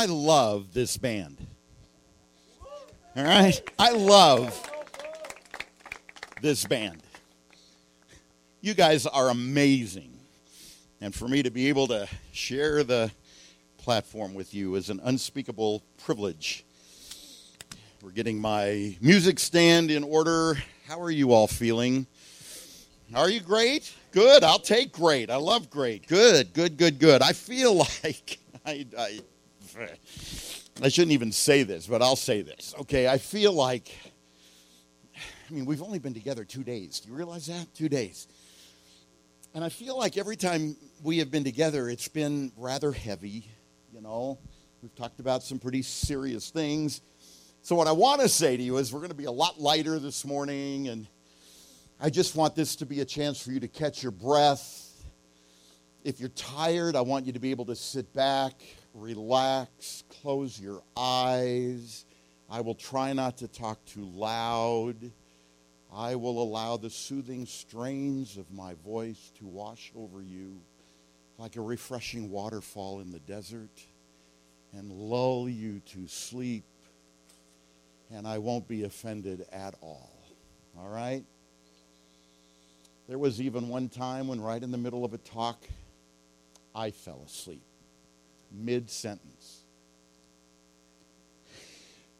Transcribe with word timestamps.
I 0.00 0.06
love 0.06 0.72
this 0.72 0.96
band. 0.96 1.46
All 3.14 3.22
right? 3.22 3.60
I 3.78 3.90
love 3.90 4.58
this 6.40 6.64
band. 6.64 7.02
You 8.62 8.72
guys 8.72 9.06
are 9.06 9.28
amazing. 9.28 10.18
And 11.02 11.14
for 11.14 11.28
me 11.28 11.42
to 11.42 11.50
be 11.50 11.68
able 11.68 11.86
to 11.88 12.08
share 12.32 12.82
the 12.82 13.10
platform 13.76 14.32
with 14.32 14.54
you 14.54 14.74
is 14.76 14.88
an 14.88 15.02
unspeakable 15.04 15.82
privilege. 16.02 16.64
We're 18.00 18.12
getting 18.12 18.40
my 18.40 18.96
music 19.02 19.38
stand 19.38 19.90
in 19.90 20.02
order. 20.02 20.54
How 20.88 20.98
are 20.98 21.10
you 21.10 21.32
all 21.32 21.46
feeling? 21.46 22.06
Are 23.14 23.28
you 23.28 23.40
great? 23.40 23.92
Good. 24.12 24.44
I'll 24.44 24.60
take 24.60 24.92
great. 24.92 25.28
I 25.28 25.36
love 25.36 25.68
great. 25.68 26.06
Good, 26.06 26.54
good, 26.54 26.78
good, 26.78 26.98
good. 26.98 27.20
I 27.20 27.34
feel 27.34 27.74
like 28.02 28.38
I, 28.64 28.86
I, 28.98 29.20
I 30.82 30.88
shouldn't 30.88 31.12
even 31.12 31.32
say 31.32 31.62
this, 31.62 31.86
but 31.86 32.02
I'll 32.02 32.16
say 32.16 32.42
this. 32.42 32.74
Okay, 32.80 33.08
I 33.08 33.18
feel 33.18 33.52
like, 33.52 33.90
I 35.14 35.52
mean, 35.52 35.66
we've 35.66 35.82
only 35.82 35.98
been 35.98 36.14
together 36.14 36.44
two 36.44 36.64
days. 36.64 37.00
Do 37.00 37.10
you 37.10 37.14
realize 37.14 37.46
that? 37.46 37.66
Two 37.74 37.88
days. 37.88 38.28
And 39.54 39.64
I 39.64 39.68
feel 39.68 39.98
like 39.98 40.16
every 40.16 40.36
time 40.36 40.76
we 41.02 41.18
have 41.18 41.30
been 41.30 41.44
together, 41.44 41.88
it's 41.88 42.08
been 42.08 42.52
rather 42.56 42.92
heavy, 42.92 43.50
you 43.92 44.00
know. 44.00 44.38
We've 44.80 44.94
talked 44.94 45.20
about 45.20 45.42
some 45.42 45.58
pretty 45.58 45.82
serious 45.82 46.50
things. 46.50 47.02
So, 47.62 47.74
what 47.74 47.88
I 47.88 47.92
want 47.92 48.22
to 48.22 48.28
say 48.28 48.56
to 48.56 48.62
you 48.62 48.78
is 48.78 48.92
we're 48.92 49.00
going 49.00 49.10
to 49.10 49.16
be 49.16 49.24
a 49.24 49.30
lot 49.30 49.60
lighter 49.60 49.98
this 49.98 50.24
morning, 50.24 50.88
and 50.88 51.06
I 52.00 52.08
just 52.08 52.34
want 52.36 52.54
this 52.54 52.76
to 52.76 52.86
be 52.86 53.00
a 53.00 53.04
chance 53.04 53.42
for 53.42 53.50
you 53.50 53.60
to 53.60 53.68
catch 53.68 54.02
your 54.02 54.12
breath. 54.12 55.04
If 56.04 56.20
you're 56.20 56.30
tired, 56.30 56.96
I 56.96 57.02
want 57.02 57.26
you 57.26 57.32
to 57.32 57.38
be 57.38 57.50
able 57.50 57.66
to 57.66 57.76
sit 57.76 58.14
back, 58.14 58.54
relax, 58.94 60.04
close 60.22 60.60
your 60.60 60.82
eyes. 60.96 62.04
I 62.50 62.60
will 62.60 62.74
try 62.74 63.12
not 63.12 63.38
to 63.38 63.48
talk 63.48 63.84
too 63.84 64.04
loud. 64.04 64.96
I 65.92 66.14
will 66.14 66.42
allow 66.42 66.76
the 66.76 66.90
soothing 66.90 67.46
strains 67.46 68.36
of 68.36 68.50
my 68.52 68.74
voice 68.84 69.32
to 69.38 69.46
wash 69.46 69.92
over 69.96 70.22
you 70.22 70.60
like 71.38 71.56
a 71.56 71.60
refreshing 71.60 72.30
waterfall 72.30 73.00
in 73.00 73.10
the 73.10 73.18
desert 73.20 73.70
and 74.72 74.92
lull 74.92 75.48
you 75.48 75.80
to 75.80 76.06
sleep, 76.06 76.64
and 78.12 78.26
I 78.26 78.38
won't 78.38 78.68
be 78.68 78.84
offended 78.84 79.46
at 79.50 79.74
all. 79.80 80.12
All 80.78 80.88
right? 80.88 81.24
There 83.08 83.18
was 83.18 83.40
even 83.40 83.68
one 83.68 83.88
time 83.88 84.28
when, 84.28 84.40
right 84.40 84.62
in 84.62 84.70
the 84.70 84.78
middle 84.78 85.04
of 85.04 85.12
a 85.12 85.18
talk, 85.18 85.64
I 86.72 86.92
fell 86.92 87.22
asleep 87.26 87.64
mid 88.52 88.90
sentence. 88.90 89.64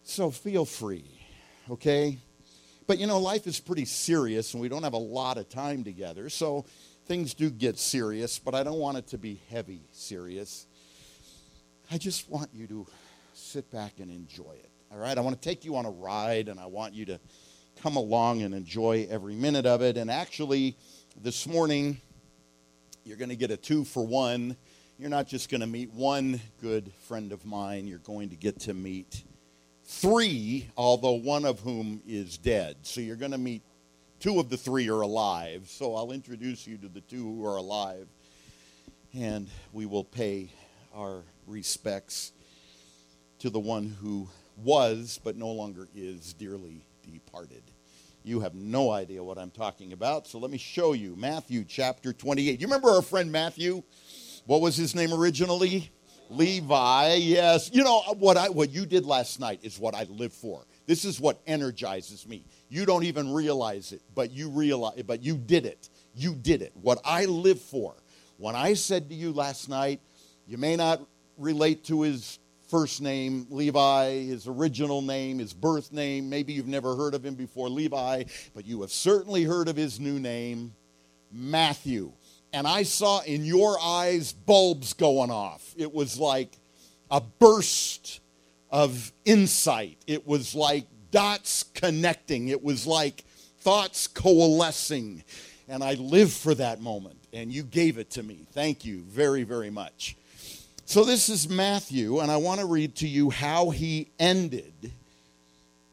So 0.03 0.31
feel 0.31 0.65
free, 0.65 1.05
okay? 1.71 2.19
But 2.87 2.99
you 2.99 3.07
know, 3.07 3.21
life 3.21 3.47
is 3.47 3.61
pretty 3.61 3.85
serious 3.85 4.55
and 4.55 4.61
we 4.61 4.69
don't 4.69 4.83
have 4.83 4.95
a 4.95 4.99
lot 4.99 5.39
of 5.39 5.49
time 5.49 5.85
together. 5.85 6.29
So 6.29 6.65
things 7.07 7.35
do 7.35 7.51
get 7.51 7.79
serious, 7.79 8.39
but 8.39 8.55
I 8.55 8.65
don't 8.65 8.79
want 8.79 8.99
it 8.99 9.07
to 9.09 9.19
be 9.19 9.41
heavy 9.51 9.83
serious. 9.93 10.67
I 11.91 11.99
just 11.99 12.29
want 12.29 12.51
you 12.53 12.67
to 12.67 12.87
sit 13.35 13.71
back 13.71 14.01
and 14.01 14.11
enjoy 14.11 14.53
it. 14.53 14.71
All 14.93 14.99
right? 14.99 15.17
I 15.17 15.21
want 15.21 15.41
to 15.41 15.49
take 15.49 15.65
you 15.65 15.77
on 15.77 15.87
a 15.87 15.91
ride 15.91 16.49
and 16.49 16.59
I 16.59 16.67
want 16.67 16.95
you 16.95 17.05
to 17.07 17.21
come 17.83 17.97
along 17.97 18.43
and 18.43 18.55
enjoy 18.55 19.07
every 19.11 19.35
minute 19.35 19.67
of 19.67 19.83
it. 19.83 19.97
And 19.97 20.11
actually, 20.11 20.77
this 21.21 21.47
morning, 21.47 22.01
you're 23.05 23.17
going 23.17 23.31
to 23.31 23.37
get 23.37 23.51
a 23.51 23.57
two 23.57 23.85
for 23.85 24.05
one. 24.05 24.57
You're 25.01 25.09
not 25.09 25.29
just 25.29 25.51
going 25.51 25.63
to 25.63 25.67
meet 25.67 25.91
one 25.95 26.43
good 26.61 26.93
friend 27.09 27.33
of 27.33 27.47
mine, 27.47 27.87
you're 27.87 28.01
going 28.01 28.29
to 28.29 28.37
get 28.37 28.61
to 28.61 28.75
meet 28.75 29.25
three, 29.83 30.69
although 30.77 31.15
one 31.15 31.47
of 31.47 31.59
whom 31.61 32.03
is 32.07 32.37
dead. 32.37 32.77
So 32.83 33.01
you're 33.01 33.17
going 33.17 33.31
to 33.33 33.39
meet 33.39 33.63
two 34.19 34.39
of 34.39 34.51
the 34.51 34.59
three 34.59 34.91
are 34.91 35.01
alive. 35.01 35.71
So 35.71 35.95
I'll 35.95 36.13
introduce 36.13 36.67
you 36.67 36.77
to 36.77 36.89
the 36.89 37.01
two 37.01 37.17
who 37.17 37.47
are 37.47 37.57
alive, 37.57 38.09
and 39.15 39.49
we 39.73 39.87
will 39.87 40.05
pay 40.05 40.51
our 40.95 41.23
respects 41.47 42.33
to 43.39 43.49
the 43.49 43.59
one 43.59 43.97
who 44.03 44.29
was 44.59 45.19
but 45.25 45.35
no 45.35 45.49
longer 45.49 45.89
is 45.95 46.35
dearly 46.35 46.85
departed. 47.11 47.63
You 48.23 48.41
have 48.41 48.55
no 48.55 48.91
idea 48.91 49.25
what 49.25 49.39
I'm 49.39 49.51
talking 49.51 49.95
about, 49.95 50.27
so 50.27 50.39
let 50.39 50.51
me 50.51 50.59
show 50.59 50.93
you 50.93 51.17
Matthew 51.17 51.65
chapter 51.65 52.13
28. 52.13 52.61
You 52.61 52.67
remember 52.67 52.91
our 52.91 53.01
friend 53.01 53.33
Matthew? 53.33 53.83
What 54.47 54.61
was 54.61 54.77
his 54.77 54.95
name 54.95 55.13
originally? 55.13 55.91
Levi, 56.31 57.15
yes. 57.15 57.71
You 57.73 57.83
know 57.83 58.03
what 58.19 58.37
I 58.37 58.49
what 58.49 58.71
you 58.71 58.87
did 58.87 59.05
last 59.05 59.41
night 59.41 59.61
is 59.63 59.79
what 59.79 59.95
I 59.95 60.05
live 60.05 60.33
for. 60.33 60.65
This 60.87 61.05
is 61.05 61.21
what 61.21 61.41
energizes 61.47 62.27
me. 62.27 62.47
You 62.69 62.87
don't 62.87 63.03
even 63.05 63.33
realize 63.33 63.93
it, 63.93 64.01
but 64.15 64.31
you 64.31 64.49
realize 64.49 65.03
but 65.03 65.23
you 65.23 65.37
did 65.37 65.67
it. 65.67 65.91
You 66.15 66.35
did 66.35 66.63
it. 66.63 66.73
What 66.81 67.01
I 67.05 67.25
live 67.25 67.61
for. 67.61 67.95
When 68.39 68.55
I 68.55 68.75
said 68.75 69.09
to 69.09 69.15
you 69.15 69.33
last 69.33 69.69
night, 69.69 70.01
you 70.47 70.57
may 70.57 70.77
not 70.77 71.01
relate 71.37 71.85
to 71.85 72.03
his 72.03 72.39
first 72.69 73.03
name, 73.03 73.47
Levi, 73.51 74.11
his 74.21 74.47
original 74.47 75.03
name, 75.03 75.41
his 75.41 75.53
birth 75.53 75.93
name. 75.93 76.31
Maybe 76.31 76.53
you've 76.53 76.69
never 76.69 76.95
heard 76.95 77.15
of 77.15 77.27
him 77.27 77.35
before, 77.35 77.69
Levi, 77.69 78.25
but 78.55 78.65
you 78.65 78.81
have 78.83 78.93
certainly 78.93 79.43
heard 79.43 79.69
of 79.69 79.77
his 79.77 79.99
new 79.99 80.21
name, 80.21 80.73
Matthew 81.33 82.13
and 82.53 82.67
I 82.67 82.83
saw 82.83 83.21
in 83.21 83.45
your 83.45 83.79
eyes 83.81 84.33
bulbs 84.33 84.93
going 84.93 85.31
off. 85.31 85.75
It 85.77 85.93
was 85.93 86.19
like 86.19 86.57
a 87.11 87.21
burst 87.21 88.21
of 88.71 89.13
insight. 89.25 89.99
It 90.07 90.27
was 90.27 90.55
like 90.55 90.87
dots 91.11 91.65
connecting. 91.75 92.49
It 92.49 92.63
was 92.63 92.87
like 92.87 93.25
thoughts 93.61 94.07
coalescing. 94.07 95.25
And 95.69 95.85
I 95.85 95.95
live 95.95 96.33
for 96.33 96.55
that 96.55 96.81
moment. 96.81 97.17
And 97.33 97.53
you 97.53 97.63
gave 97.63 97.99
it 97.99 98.11
to 98.13 98.23
me. 98.23 98.47
Thank 98.53 98.85
you 98.85 99.01
very, 99.01 99.45
very 99.45 99.71
much. 99.71 100.17
So 100.85 101.05
this 101.05 101.29
is 101.29 101.49
Matthew, 101.49 102.19
and 102.19 102.33
I 102.33 102.37
want 102.39 102.59
to 102.59 102.67
read 102.67 102.97
to 102.97 103.07
you 103.07 103.31
how 103.31 103.71
he 103.71 104.09
ended 104.19 104.91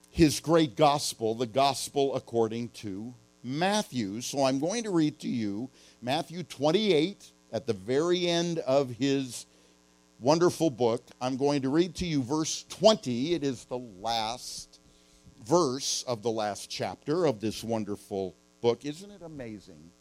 his 0.09 0.39
great 0.39 0.75
gospel, 0.75 1.35
the 1.35 1.45
gospel 1.45 2.15
according 2.15 2.69
to 2.69 3.13
Matthew. 3.43 4.21
So 4.21 4.43
I'm 4.43 4.57
going 4.57 4.85
to 4.85 4.89
read 4.89 5.19
to 5.19 5.27
you 5.27 5.69
Matthew 6.01 6.43
28 6.43 7.31
at 7.51 7.65
the 7.65 7.73
very 7.73 8.27
end 8.27 8.59
of 8.59 8.89
his 8.89 9.45
wonderful 10.19 10.69
book. 10.69 11.03
I'm 11.19 11.37
going 11.37 11.63
to 11.63 11.69
read 11.69 11.95
to 11.95 12.05
you 12.05 12.21
verse 12.21 12.65
20. 12.69 13.33
It 13.33 13.43
is 13.43 13.65
the 13.65 13.79
last 13.79 14.79
verse 15.45 16.03
of 16.07 16.21
the 16.21 16.29
last 16.29 16.69
chapter 16.69 17.25
of 17.25 17.39
this 17.39 17.63
wonderful 17.63 18.35
book. 18.61 18.85
Isn't 18.85 19.09
it 19.11 19.21
amazing? 19.23 19.91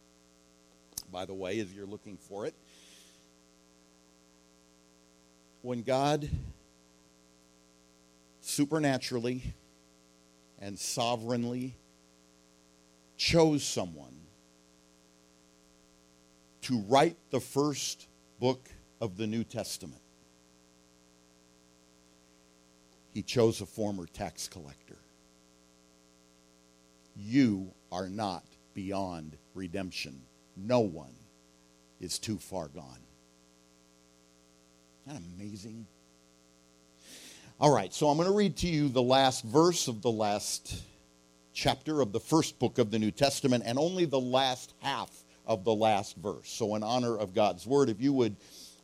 By 1.11 1.25
the 1.25 1.33
way, 1.33 1.59
as 1.59 1.73
you're 1.73 1.87
looking 1.87 2.17
for 2.17 2.45
it, 2.45 2.53
when 5.61 5.81
God 5.81 6.29
supernaturally 8.41 9.41
and 10.59 10.77
sovereignly 10.77 11.75
chose 13.17 13.63
someone 13.63 14.16
to 16.67 16.79
write 16.89 17.15
the 17.31 17.39
first 17.39 18.09
book 18.41 18.69
of 18.99 19.15
the 19.15 19.25
New 19.25 19.45
Testament. 19.45 20.01
He 23.13 23.23
chose 23.23 23.61
a 23.61 23.65
former 23.65 24.05
tax 24.05 24.49
collector. 24.49 24.97
You 27.15 27.71
are 27.89 28.09
not 28.09 28.43
beyond 28.73 29.37
redemption. 29.53 30.21
No 30.57 30.81
one 30.81 31.15
is 32.01 32.19
too 32.19 32.37
far 32.37 32.67
gone. 32.67 32.99
Isn't 35.07 35.23
that 35.23 35.35
amazing? 35.37 35.87
All 37.61 37.73
right, 37.73 37.93
so 37.93 38.09
I'm 38.09 38.17
going 38.17 38.27
to 38.27 38.35
read 38.35 38.57
to 38.57 38.67
you 38.67 38.89
the 38.89 39.01
last 39.01 39.45
verse 39.45 39.87
of 39.87 40.01
the 40.01 40.11
last 40.11 40.83
chapter 41.53 42.01
of 42.01 42.11
the 42.11 42.19
first 42.19 42.59
book 42.59 42.77
of 42.77 42.91
the 42.91 42.99
New 42.99 43.11
Testament 43.11 43.63
and 43.65 43.79
only 43.79 44.03
the 44.03 44.19
last 44.19 44.73
half 44.81 45.23
of 45.47 45.63
the 45.63 45.73
last 45.73 46.15
verse. 46.17 46.47
So, 46.49 46.75
in 46.75 46.83
honor 46.83 47.17
of 47.17 47.33
God's 47.33 47.65
word, 47.65 47.89
if 47.89 47.99
you 47.99 48.13
would 48.13 48.35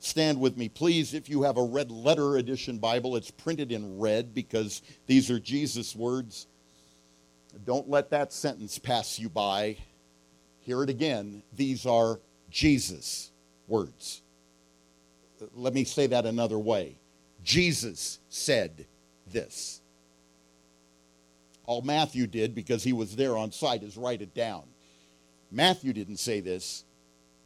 stand 0.03 0.39
with 0.39 0.57
me, 0.57 0.69
please. 0.69 1.13
If 1.13 1.29
you 1.29 1.43
have 1.43 1.57
a 1.57 1.63
red 1.63 1.89
letter 1.91 2.37
edition 2.37 2.77
Bible, 2.77 3.15
it's 3.15 3.31
printed 3.31 3.71
in 3.71 3.99
red 3.99 4.33
because 4.33 4.81
these 5.07 5.29
are 5.29 5.39
Jesus' 5.39 5.95
words. 5.95 6.47
Don't 7.65 7.89
let 7.89 8.09
that 8.09 8.33
sentence 8.33 8.79
pass 8.79 9.19
you 9.19 9.29
by. 9.29 9.77
Hear 10.61 10.83
it 10.83 10.89
again. 10.89 11.43
These 11.53 11.85
are 11.85 12.19
Jesus' 12.49 13.31
words. 13.67 14.21
Let 15.53 15.73
me 15.73 15.83
say 15.83 16.07
that 16.07 16.25
another 16.25 16.59
way. 16.59 16.97
Jesus 17.43 18.19
said 18.29 18.85
this. 19.27 19.81
All 21.65 21.81
Matthew 21.81 22.27
did, 22.27 22.55
because 22.55 22.83
he 22.83 22.93
was 22.93 23.15
there 23.15 23.37
on 23.37 23.51
site, 23.51 23.83
is 23.83 23.95
write 23.95 24.21
it 24.21 24.33
down. 24.33 24.63
Matthew 25.53 25.93
didn't 25.93 26.17
say 26.17 26.39
this. 26.39 26.83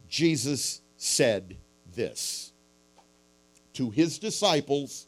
Jesus 0.08 0.80
said 0.96 1.56
this 1.94 2.52
to 3.74 3.90
his 3.90 4.18
disciples 4.18 5.06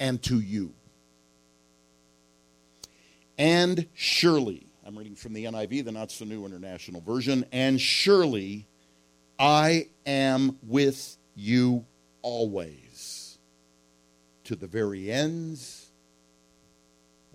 and 0.00 0.20
to 0.24 0.40
you. 0.40 0.74
And 3.38 3.86
surely, 3.94 4.66
I'm 4.84 4.98
reading 4.98 5.14
from 5.14 5.32
the 5.32 5.44
NIV, 5.44 5.84
the 5.84 5.92
not 5.92 6.10
so 6.10 6.24
new 6.24 6.44
international 6.44 7.00
version, 7.00 7.44
and 7.52 7.80
surely 7.80 8.66
I 9.38 9.88
am 10.04 10.58
with 10.62 11.16
you 11.36 11.86
always 12.22 13.38
to 14.44 14.56
the 14.56 14.66
very 14.66 15.10
ends 15.10 15.90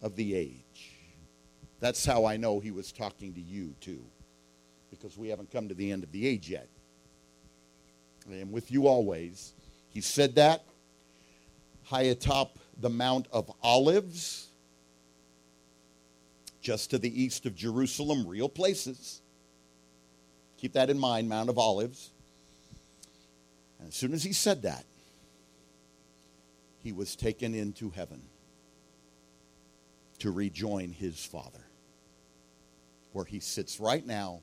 of 0.02 0.16
the 0.16 0.36
age. 0.36 0.69
That's 1.80 2.06
how 2.06 2.26
I 2.26 2.38
know 2.38 2.60
he 2.60 2.72
was 2.72 2.92
talking 2.92 3.34
to 3.34 3.42
you, 3.42 3.74
too, 3.80 4.04
because 4.90 5.18
we 5.18 5.30
haven't 5.30 5.52
come 5.52 5.70
to 5.70 5.76
the 5.76 5.92
end 5.92 6.04
of 6.04 6.12
the 6.12 6.28
age 6.28 6.50
yet. 6.50 6.68
I 8.30 8.36
am 8.36 8.52
with 8.52 8.72
you 8.72 8.88
always. 8.88 9.54
He 9.90 10.02
said 10.02 10.36
that 10.36 10.64
high 11.86 12.04
atop 12.04 12.60
the 12.80 12.90
Mount 12.90 13.28
of 13.32 13.52
Olives, 13.64 14.48
just 16.62 16.92
to 16.92 16.98
the 16.98 17.22
east 17.22 17.46
of 17.46 17.56
Jerusalem, 17.56 18.28
real 18.28 18.50
places. 18.50 19.22
Keep 20.58 20.74
that 20.74 20.90
in 20.90 21.00
mind, 21.00 21.30
Mount 21.30 21.50
of 21.50 21.58
Olives. 21.58 22.12
And 23.80 23.88
as 23.88 23.96
soon 23.96 24.14
as 24.14 24.24
he 24.24 24.34
said 24.34 24.62
that, 24.64 24.84
he 26.84 26.92
was 26.92 27.16
taken 27.16 27.56
into 27.56 27.90
heaven 27.90 28.22
to 30.20 30.32
rejoin 30.32 30.92
his 30.92 31.26
Father, 31.26 31.66
where 33.14 33.26
he 33.26 33.40
sits 33.40 33.80
right 33.80 34.06
now 34.06 34.42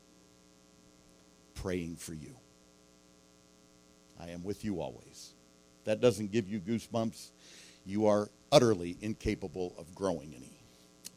praying 1.54 1.96
for 1.96 2.14
you. 2.14 2.34
I 4.20 4.30
am 4.30 4.42
with 4.42 4.64
you 4.64 4.80
always. 4.80 5.34
That 5.84 6.00
doesn't 6.00 6.32
give 6.32 6.48
you 6.48 6.60
goosebumps. 6.60 7.30
You 7.84 8.06
are 8.06 8.28
utterly 8.50 8.96
incapable 9.00 9.74
of 9.78 9.94
growing 9.94 10.34
any. 10.34 10.50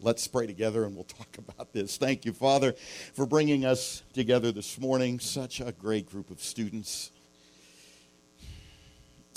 Let's 0.01 0.27
pray 0.27 0.47
together 0.47 0.85
and 0.85 0.95
we'll 0.95 1.03
talk 1.19 1.37
about 1.37 1.73
this. 1.73 1.97
Thank 1.97 2.25
you, 2.25 2.33
Father, 2.33 2.73
for 3.13 3.25
bringing 3.25 3.65
us 3.65 4.03
together 4.13 4.51
this 4.51 4.79
morning. 4.79 5.19
Such 5.19 5.59
a 5.59 5.71
great 5.71 6.09
group 6.09 6.29
of 6.29 6.41
students. 6.41 7.11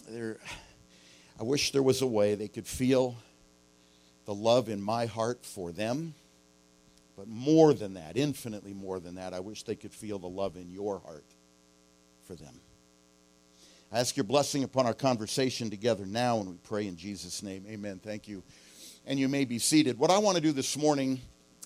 There, 0.09 0.39
I 1.41 1.43
wish 1.43 1.73
there 1.73 1.83
was 1.83 2.03
a 2.03 2.07
way 2.07 2.35
they 2.35 2.49
could 2.49 2.67
feel 2.67 3.17
the 4.25 4.35
love 4.35 4.69
in 4.69 4.81
my 4.81 5.07
heart 5.07 5.45
for 5.45 5.73
them. 5.73 6.15
But 7.17 7.29
more 7.29 7.75
than 7.75 7.95
that, 7.95 8.17
infinitely 8.17 8.73
more 8.73 8.99
than 8.99 9.17
that, 9.17 9.35
I 9.35 9.41
wish 9.41 9.65
they 9.65 9.77
could 9.77 9.93
feel 9.93 10.19
the 10.19 10.29
love 10.29 10.57
in 10.57 10.71
your 10.71 10.99
heart 11.01 11.27
for 12.27 12.35
them. 12.35 12.55
I 13.93 14.01
ask 14.01 14.17
your 14.17 14.25
blessing 14.25 14.65
upon 14.65 14.87
our 14.87 14.95
conversation 14.95 15.69
together 15.69 16.07
now, 16.07 16.39
and 16.39 16.49
we 16.49 16.57
pray 16.63 16.87
in 16.87 16.97
Jesus' 16.97 17.43
name. 17.43 17.67
Amen. 17.69 18.01
Thank 18.03 18.27
you. 18.27 18.43
And 19.07 19.19
you 19.19 19.29
may 19.29 19.45
be 19.45 19.59
seated. 19.59 19.99
What 19.99 20.11
I 20.11 20.19
want 20.19 20.37
to 20.37 20.43
do 20.43 20.53
this 20.53 20.79
morning 20.79 21.21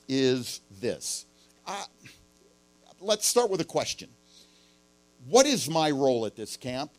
is 0.08 0.60
this. 0.80 1.26
I, 1.64 1.84
let's 3.00 3.26
start 3.26 3.48
with 3.48 3.60
a 3.60 3.64
question. 3.64 4.08
What 5.28 5.46
is 5.46 5.68
my 5.70 5.90
role 5.90 6.26
at 6.26 6.34
this 6.34 6.56
camp? 6.56 6.90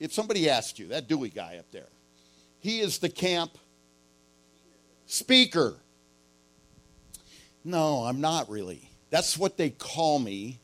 If 0.00 0.12
somebody 0.12 0.48
asked 0.48 0.78
you, 0.78 0.88
that 0.88 1.08
Dewey 1.08 1.28
guy 1.28 1.56
up 1.58 1.70
there, 1.70 1.88
he 2.60 2.80
is 2.80 2.98
the 2.98 3.08
camp 3.08 3.58
speaker. 5.06 5.76
No, 7.68 8.04
I'm 8.04 8.20
not 8.20 8.48
really. 8.48 8.90
That's 9.10 9.38
what 9.38 9.56
they 9.56 9.70
call 9.70 10.18
me 10.18 10.58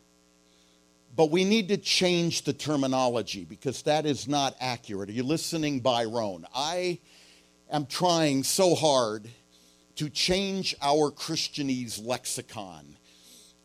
but 1.17 1.31
we 1.31 1.45
need 1.45 1.69
to 1.69 1.77
change 1.77 2.43
the 2.43 2.53
terminology 2.53 3.45
because 3.45 3.83
that 3.83 4.05
is 4.05 4.27
not 4.27 4.57
accurate. 4.61 5.09
Are 5.09 5.13
you 5.13 5.23
listening, 5.23 5.81
Byron? 5.81 6.45
I 6.55 6.99
am 7.71 7.87
trying 7.87 8.43
so 8.43 8.75
hard 8.75 9.29
to 9.97 10.11
change 10.11 10.75
our 10.83 11.13
Christianese 11.13 12.05
lexicon 12.05 12.97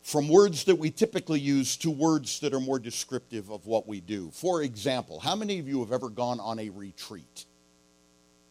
from 0.02 0.28
words 0.28 0.64
that 0.64 0.76
we 0.76 0.90
typically 0.90 1.40
use 1.40 1.76
to 1.78 1.90
words 1.90 2.38
that 2.40 2.54
are 2.54 2.60
more 2.60 2.78
descriptive 2.78 3.50
of 3.50 3.66
what 3.66 3.88
we 3.88 4.00
do. 4.00 4.30
For 4.30 4.62
example, 4.62 5.18
how 5.18 5.34
many 5.34 5.58
of 5.58 5.66
you 5.68 5.80
have 5.80 5.92
ever 5.92 6.08
gone 6.08 6.38
on 6.38 6.60
a 6.60 6.70
retreat? 6.70 7.46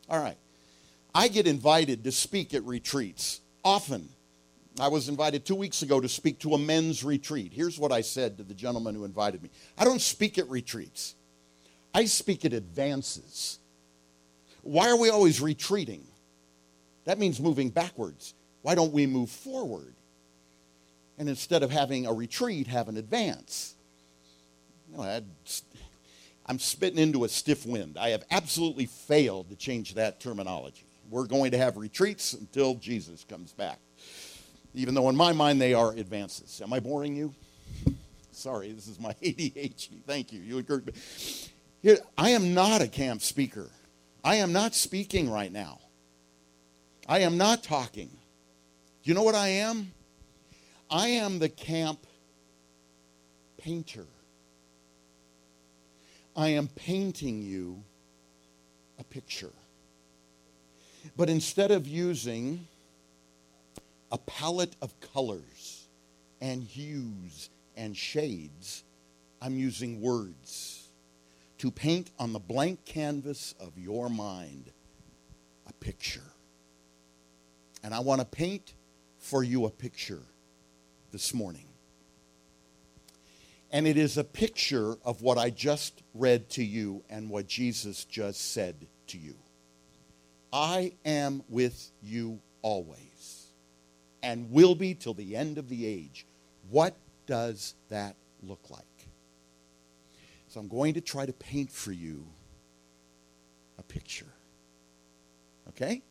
All 0.09 0.21
right. 0.21 0.38
I 1.15 1.30
get 1.30 1.47
invited 1.47 2.03
to 2.03 2.12
speak 2.12 2.53
at 2.53 2.63
retreats 2.65 3.39
often. 3.63 4.09
I 4.77 4.88
was 4.88 5.10
invited 5.10 5.45
two 5.45 5.56
weeks 5.56 5.81
ago 5.81 6.00
to 6.00 6.07
speak 6.07 6.39
to 6.39 6.54
a 6.54 6.57
men's 6.57 7.04
retreat. 7.04 7.51
Here's 7.54 7.80
what 7.80 7.92
I 7.92 8.01
said 8.01 8.38
to 8.38 8.44
the 8.44 8.54
gentleman 8.54 8.95
who 8.95 9.06
invited 9.06 9.42
me 9.42 9.50
I 9.77 9.86
don't 9.86 10.01
speak 10.01 10.38
at 10.38 10.50
retreats, 10.50 11.16
I 11.94 12.06
speak 12.06 12.45
at 12.45 12.54
advances. 12.54 13.60
Why 14.62 14.89
are 14.89 14.98
we 14.98 15.10
always 15.10 15.42
retreating? 15.42 16.06
That 17.06 17.18
means 17.18 17.39
moving 17.39 17.69
backwards. 17.69 18.33
Why 18.62 18.75
don't 18.75 18.92
we 18.92 19.07
move 19.07 19.30
forward? 19.30 19.95
And 21.18 21.30
instead 21.30 21.63
of 21.63 21.72
having 21.72 22.06
a 22.06 22.13
retreat, 22.13 22.68
have 22.68 22.89
an 22.89 22.98
advance. 22.98 23.75
No, 24.94 25.01
I'm 26.45 26.60
spitting 26.60 27.00
into 27.00 27.24
a 27.24 27.30
stiff 27.30 27.65
wind. 27.65 27.98
I 27.98 28.10
have 28.10 28.25
absolutely 28.31 28.86
failed 28.86 29.50
to 29.50 29.56
change 29.56 29.95
that 29.95 30.19
terminology. 30.19 30.86
We're 31.10 31.27
going 31.27 31.51
to 31.51 31.57
have 31.57 31.77
retreats 31.77 32.33
until 32.33 32.75
Jesus 32.75 33.24
comes 33.24 33.54
back 33.54 33.80
even 34.74 34.94
though 34.94 35.10
in 35.10 35.16
my 35.16 35.33
mind 35.33 35.60
they 35.60 35.74
are 35.74 35.92
advances. 35.92 36.62
Am 36.62 36.74
I 36.74 36.80
boring 36.80 37.16
you? 37.16 37.33
Sorry, 38.31 38.71
this 38.71 38.88
is 38.88 39.00
my 39.00 39.13
ADHD. 39.24 40.04
Thank 40.06 40.31
you. 40.31 40.39
You 40.39 40.57
agreed. 40.60 40.94
Here, 41.81 41.98
I 42.18 42.31
am 42.31 42.54
not 42.54 42.81
a 42.81 42.88
camp 42.88 43.21
speaker. 43.21 43.69
I 44.24 44.36
am 44.36 44.54
not 44.54 44.75
speaking 44.75 45.30
right 45.30 45.51
now. 45.51 45.80
I 47.07 47.19
am 47.19 47.38
not 47.38 47.63
talking. 47.63 48.10
You 49.04 49.13
know 49.13 49.24
what 49.24 49.36
I 49.36 49.48
am? 49.48 49.92
I 50.89 51.07
am 51.07 51.39
the 51.39 51.50
camp 51.50 52.06
painter. 53.57 54.06
I 56.36 56.50
am 56.50 56.68
painting 56.68 57.42
you 57.42 57.83
a 59.00 59.04
picture. 59.04 59.51
But 61.15 61.30
instead 61.30 61.72
of 61.72 61.88
using 61.88 62.68
a 64.12 64.18
palette 64.18 64.76
of 64.82 65.00
colors 65.00 65.88
and 66.42 66.64
hues 66.64 67.50
and 67.76 67.96
shades, 67.96 68.84
I'm 69.42 69.56
using 69.58 70.02
words 70.02 70.90
to 71.60 71.72
paint 71.72 72.10
on 72.18 72.34
the 72.34 72.40
blank 72.40 72.86
canvas 72.86 73.54
of 73.60 73.78
your 73.78 74.10
mind 74.10 74.72
a 75.68 75.74
picture. 75.74 76.34
And 77.84 77.94
I 77.94 78.00
want 78.00 78.22
to 78.22 78.25
paint 78.25 78.74
for 79.18 79.44
you 79.44 79.66
a 79.66 79.70
picture 79.70 80.24
this 81.12 81.34
morning. 81.34 81.66
And 83.72 83.86
it 83.86 83.98
is 83.98 84.18
a 84.18 84.24
picture 84.24 84.96
of 85.06 85.22
what 85.22 85.38
I 85.38 85.51
just 85.51 86.01
read 86.13 86.50
to 86.51 86.63
you 86.63 87.04
and 87.10 87.30
what 87.30 87.48
Jesus 87.48 88.04
just 88.06 88.54
said 88.54 88.88
to 89.08 89.18
you. 89.18 89.36
I 90.51 90.94
am 91.06 91.44
with 91.48 91.92
you 92.01 92.39
always 92.63 93.09
and 94.22 94.52
will 94.52 94.76
be 94.76 94.94
till 94.94 95.14
the 95.14 95.36
end 95.36 95.58
of 95.58 95.70
the 95.70 95.86
age. 95.86 96.26
What 96.70 96.96
does 97.26 97.76
that 97.90 98.16
look 98.44 98.70
like? 98.70 98.84
So 100.50 100.60
I'm 100.60 100.68
going 100.68 100.96
to 100.96 101.02
try 101.02 101.26
to 101.26 101.34
paint 101.34 101.72
for 101.72 101.92
you 101.92 102.26
a 103.78 103.84
picture. 103.84 104.26
Okay? 105.70 106.02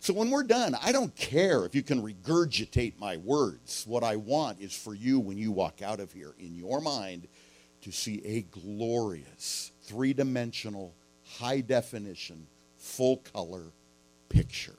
So 0.00 0.14
when 0.14 0.30
we're 0.30 0.44
done, 0.44 0.76
I 0.80 0.92
don't 0.92 1.14
care 1.14 1.64
if 1.64 1.74
you 1.74 1.82
can 1.82 2.02
regurgitate 2.02 2.98
my 2.98 3.18
words. 3.18 3.84
What 3.86 4.02
I 4.02 4.16
want 4.16 4.60
is 4.60 4.74
for 4.74 4.94
you, 4.94 5.20
when 5.20 5.36
you 5.36 5.52
walk 5.52 5.82
out 5.82 6.00
of 6.00 6.12
here, 6.12 6.34
in 6.38 6.54
your 6.54 6.80
mind, 6.80 7.28
to 7.82 7.92
see 7.92 8.22
a 8.24 8.42
glorious, 8.42 9.72
three 9.82 10.12
dimensional, 10.12 10.94
high 11.38 11.60
definition, 11.60 12.46
full 12.76 13.18
color 13.18 13.72
picture. 14.28 14.76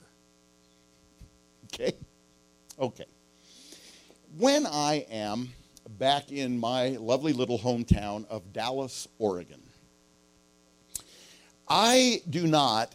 Okay? 1.74 1.94
Okay. 2.78 3.06
When 4.36 4.66
I 4.66 5.06
am 5.10 5.50
back 5.88 6.32
in 6.32 6.58
my 6.58 6.90
lovely 6.90 7.32
little 7.32 7.58
hometown 7.58 8.26
of 8.28 8.52
Dallas, 8.52 9.06
Oregon, 9.18 9.62
I 11.68 12.20
do 12.28 12.46
not, 12.46 12.94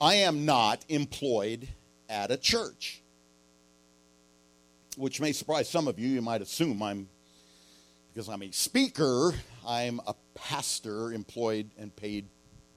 I 0.00 0.16
am 0.16 0.44
not 0.44 0.84
employed 0.90 1.68
at 2.08 2.30
a 2.30 2.36
church, 2.36 3.02
which 4.96 5.20
may 5.20 5.32
surprise 5.32 5.68
some 5.68 5.88
of 5.88 5.98
you. 5.98 6.08
You 6.08 6.22
might 6.22 6.42
assume 6.42 6.82
I'm, 6.82 7.08
because 8.12 8.28
I'm 8.28 8.42
a 8.42 8.50
speaker, 8.50 9.32
I'm 9.66 10.00
a 10.06 10.14
pastor 10.34 11.12
employed 11.12 11.70
and 11.78 11.94
paid 11.96 12.26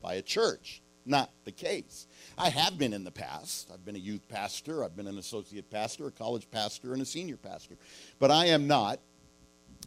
by 0.01 0.13
a 0.15 0.22
church. 0.22 0.81
Not 1.05 1.31
the 1.46 1.51
case. 1.51 2.08
I 2.38 2.50
have 2.50 2.77
been 2.77 2.93
in 2.93 3.03
the 3.03 3.12
past. 3.12 3.72
I've 3.74 3.84
been 3.84 3.96
a 3.96 4.00
youth 4.00 4.27
pastor, 4.29 4.84
I've 4.84 4.96
been 4.96 5.08
an 5.08 5.17
associate 5.17 5.70
pastor, 5.70 6.08
a 6.08 6.12
college 6.12 6.50
pastor, 6.51 6.93
and 6.93 7.01
a 7.01 7.05
senior 7.05 7.38
pastor. 7.38 7.75
But 8.20 8.31
I 8.31 8.48
am 8.48 8.67
not 8.67 9.00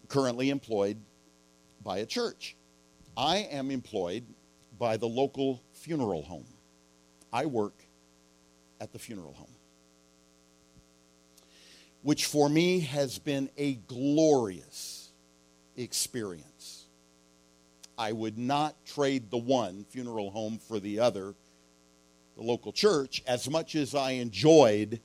currently 0.08 0.50
employed 0.50 0.98
by 1.82 1.98
a 1.98 2.06
church. 2.06 2.56
I 3.16 3.38
am 3.38 3.70
employed 3.70 4.24
by 4.78 4.96
the 4.96 5.06
local 5.06 5.62
funeral 5.72 6.22
home. 6.22 6.46
I 7.32 7.46
work 7.46 7.74
at 8.80 8.92
the 8.92 8.98
funeral 8.98 9.34
home, 9.34 9.54
which 12.02 12.26
for 12.26 12.48
me 12.48 12.80
has 12.80 13.18
been 13.18 13.50
a 13.56 13.74
glorious 13.74 15.10
experience. 15.76 16.53
I 17.96 18.12
would 18.12 18.38
not 18.38 18.74
trade 18.84 19.30
the 19.30 19.38
one 19.38 19.84
funeral 19.84 20.30
home 20.30 20.58
for 20.58 20.80
the 20.80 21.00
other, 21.00 21.34
the 22.36 22.42
local 22.42 22.72
church, 22.72 23.22
as 23.26 23.48
much 23.48 23.76
as 23.76 23.94
I 23.94 24.12
enjoyed 24.12 25.00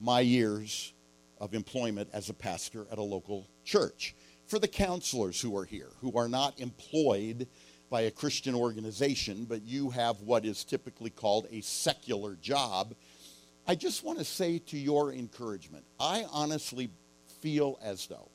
my 0.00 0.20
years 0.20 0.92
of 1.40 1.54
employment 1.54 2.08
as 2.12 2.28
a 2.28 2.34
pastor 2.34 2.86
at 2.90 2.98
a 2.98 3.02
local 3.02 3.46
church. 3.64 4.14
For 4.46 4.58
the 4.58 4.68
counselors 4.68 5.40
who 5.40 5.56
are 5.56 5.64
here, 5.64 5.90
who 6.00 6.16
are 6.18 6.28
not 6.28 6.58
employed 6.58 7.46
by 7.88 8.02
a 8.02 8.10
Christian 8.10 8.54
organization, 8.54 9.44
but 9.44 9.62
you 9.62 9.90
have 9.90 10.20
what 10.22 10.44
is 10.44 10.64
typically 10.64 11.10
called 11.10 11.46
a 11.50 11.60
secular 11.60 12.36
job, 12.36 12.94
I 13.66 13.76
just 13.76 14.02
want 14.02 14.18
to 14.18 14.24
say 14.24 14.58
to 14.58 14.76
your 14.76 15.12
encouragement, 15.12 15.84
I 16.00 16.26
honestly 16.32 16.90
feel 17.40 17.78
as 17.82 18.06
though 18.06 18.31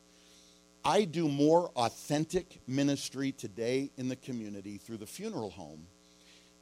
I 0.83 1.03
do 1.03 1.27
more 1.27 1.69
authentic 1.75 2.59
ministry 2.67 3.31
today 3.31 3.91
in 3.97 4.07
the 4.07 4.15
community 4.15 4.77
through 4.77 4.97
the 4.97 5.05
funeral 5.05 5.49
home 5.49 5.87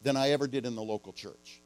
than 0.03 0.17
I 0.17 0.31
ever 0.31 0.47
did 0.47 0.65
in 0.65 0.75
the 0.75 0.83
local 0.83 1.13
church. 1.13 1.61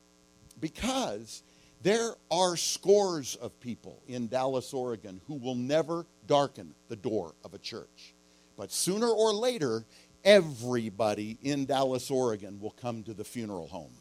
Because 0.59 1.43
there 1.81 2.11
are 2.29 2.57
scores 2.57 3.35
of 3.35 3.57
people 3.61 4.01
in 4.07 4.27
Dallas, 4.27 4.73
Oregon 4.73 5.21
who 5.27 5.35
will 5.35 5.55
never 5.55 6.05
darken 6.27 6.73
the 6.89 6.95
door 6.95 7.33
of 7.45 7.53
a 7.53 7.57
church. 7.57 8.13
But 8.57 8.71
sooner 8.71 9.07
or 9.07 9.33
later, 9.33 9.85
everybody 10.25 11.37
in 11.41 11.65
Dallas, 11.65 12.11
Oregon 12.11 12.59
will 12.59 12.71
come 12.81 13.03
to 13.03 13.13
the 13.13 13.23
funeral 13.23 13.67
home. 13.67 13.93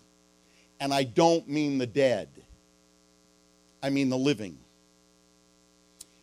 And 0.81 0.93
I 0.93 1.05
don't 1.05 1.49
mean 1.49 1.79
the 1.79 1.87
dead, 1.87 2.29
I 3.83 3.91
mean 3.91 4.09
the 4.09 4.19
living. 4.19 4.59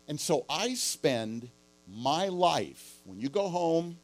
And 0.08 0.20
so 0.20 0.46
I 0.50 0.74
spend 0.75 1.50
my 1.88 2.27
life, 2.27 3.00
when 3.04 3.20
you 3.20 3.30
go 3.30 3.50
home 3.50 3.98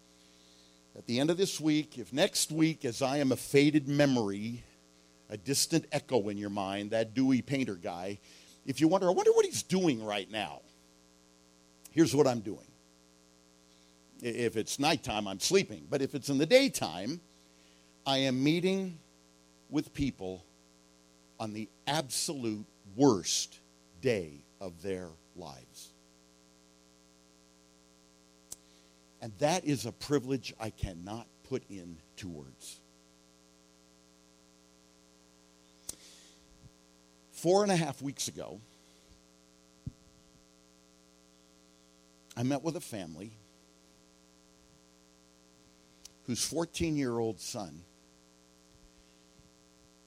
at 0.98 1.06
the 1.06 1.20
end 1.20 1.30
of 1.30 1.38
this 1.38 1.60
week, 1.60 1.98
if 1.98 2.12
next 2.14 2.52
week, 2.52 2.86
as 2.86 3.02
I 3.02 3.18
am 3.18 3.32
a 3.32 3.38
faded 3.38 3.88
memory, 3.88 4.64
a 5.30 5.38
distant 5.38 5.86
echo 5.92 6.30
in 6.30 6.38
your 6.38 6.50
mind, 6.50 6.92
that 6.92 7.14
Dewey 7.14 7.42
Painter 7.42 7.76
guy, 7.76 8.20
if 8.66 8.82
you 8.82 8.88
wonder, 8.88 9.08
I 9.08 9.12
wonder 9.12 9.32
what 9.32 9.46
he's 9.46 9.64
doing 9.64 10.04
right 10.04 10.30
now. 10.30 10.62
Here's 11.92 12.16
what 12.16 12.28
I'm 12.28 12.42
doing. 12.42 12.68
If 14.22 14.56
it's 14.56 14.78
nighttime, 14.78 15.28
I'm 15.28 15.40
sleeping. 15.40 15.88
But 15.90 16.02
if 16.02 16.14
it's 16.14 16.30
in 16.30 16.38
the 16.38 16.46
daytime, 16.46 17.22
I 18.06 18.18
am 18.18 18.44
meeting 18.44 19.00
with 19.70 19.94
people 19.94 20.46
on 21.40 21.54
the 21.54 21.70
absolute 21.88 22.66
worst 22.96 23.58
day 24.02 24.44
of 24.60 24.82
their 24.84 25.08
lives. 25.36 25.90
And 29.22 29.32
that 29.38 29.66
is 29.66 29.86
a 29.86 29.92
privilege 29.92 30.54
I 30.60 30.72
cannot 30.72 31.28
put 31.48 31.63
into 31.70 32.28
words. 32.28 32.80
Four 37.32 37.63
and 37.63 37.72
a 37.72 37.75
half 37.75 38.01
weeks 38.01 38.28
ago, 38.28 38.60
I 42.36 42.44
met 42.44 42.63
with 42.63 42.75
a 42.75 42.82
family 42.82 43.32
whose 46.25 46.44
14 46.46 46.96
year 46.96 47.18
old 47.18 47.40
son 47.40 47.82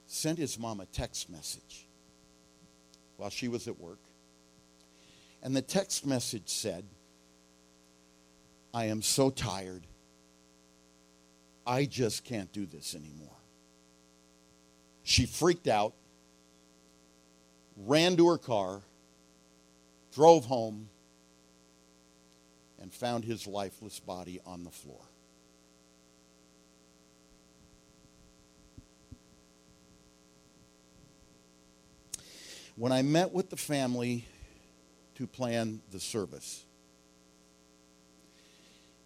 sent 0.06 0.38
his 0.38 0.58
mom 0.58 0.80
a 0.80 0.86
text 0.86 1.28
message 1.28 1.86
while 3.16 3.30
she 3.30 3.48
was 3.48 3.68
at 3.68 3.78
work. 3.78 3.98
And 5.42 5.54
the 5.54 5.62
text 5.62 6.06
message 6.06 6.48
said, 6.48 6.86
I 8.74 8.86
am 8.86 9.00
so 9.00 9.30
tired. 9.30 9.86
I 11.66 11.86
just 11.86 12.24
can't 12.24 12.52
do 12.52 12.66
this 12.66 12.94
anymore. 12.94 13.30
She 15.04 15.24
freaked 15.24 15.68
out 15.68 15.94
ran 17.76 18.16
to 18.16 18.28
her 18.28 18.38
car, 18.38 18.82
drove 20.12 20.44
home, 20.46 20.88
and 22.80 22.92
found 22.92 23.24
his 23.24 23.46
lifeless 23.46 24.00
body 24.00 24.40
on 24.44 24.64
the 24.64 24.70
floor. 24.70 25.00
When 32.76 32.90
I 32.90 33.02
met 33.02 33.32
with 33.32 33.50
the 33.50 33.56
family 33.56 34.26
to 35.14 35.26
plan 35.28 35.80
the 35.92 36.00
service, 36.00 36.64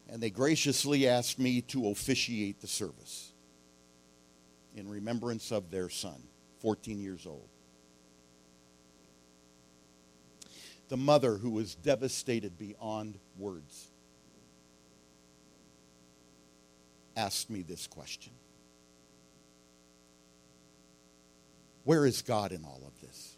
and 0.09 0.23
they 0.23 0.31
graciously 0.31 1.07
asked 1.07 1.39
me 1.39 1.61
to 1.63 1.89
officiate 1.89 2.61
the 2.61 2.67
service 2.67 3.33
in 4.75 4.89
remembrance 4.89 5.51
of 5.51 5.71
their 5.71 5.89
son, 5.89 6.23
14 6.61 7.01
years 7.01 7.27
old. 7.27 7.49
the 10.89 10.97
mother 10.97 11.37
who 11.37 11.51
was 11.51 11.75
devastated 11.75 12.59
beyond 12.59 13.19
words, 13.37 13.89
asked 17.17 17.51
me 17.51 17.63
this 17.63 17.87
question 17.87 18.33
Where 21.85 22.05
is 22.05 22.23
God 22.23 22.53
in 22.53 22.65
all 22.65 22.83
of 22.87 23.01
this? 23.01 23.38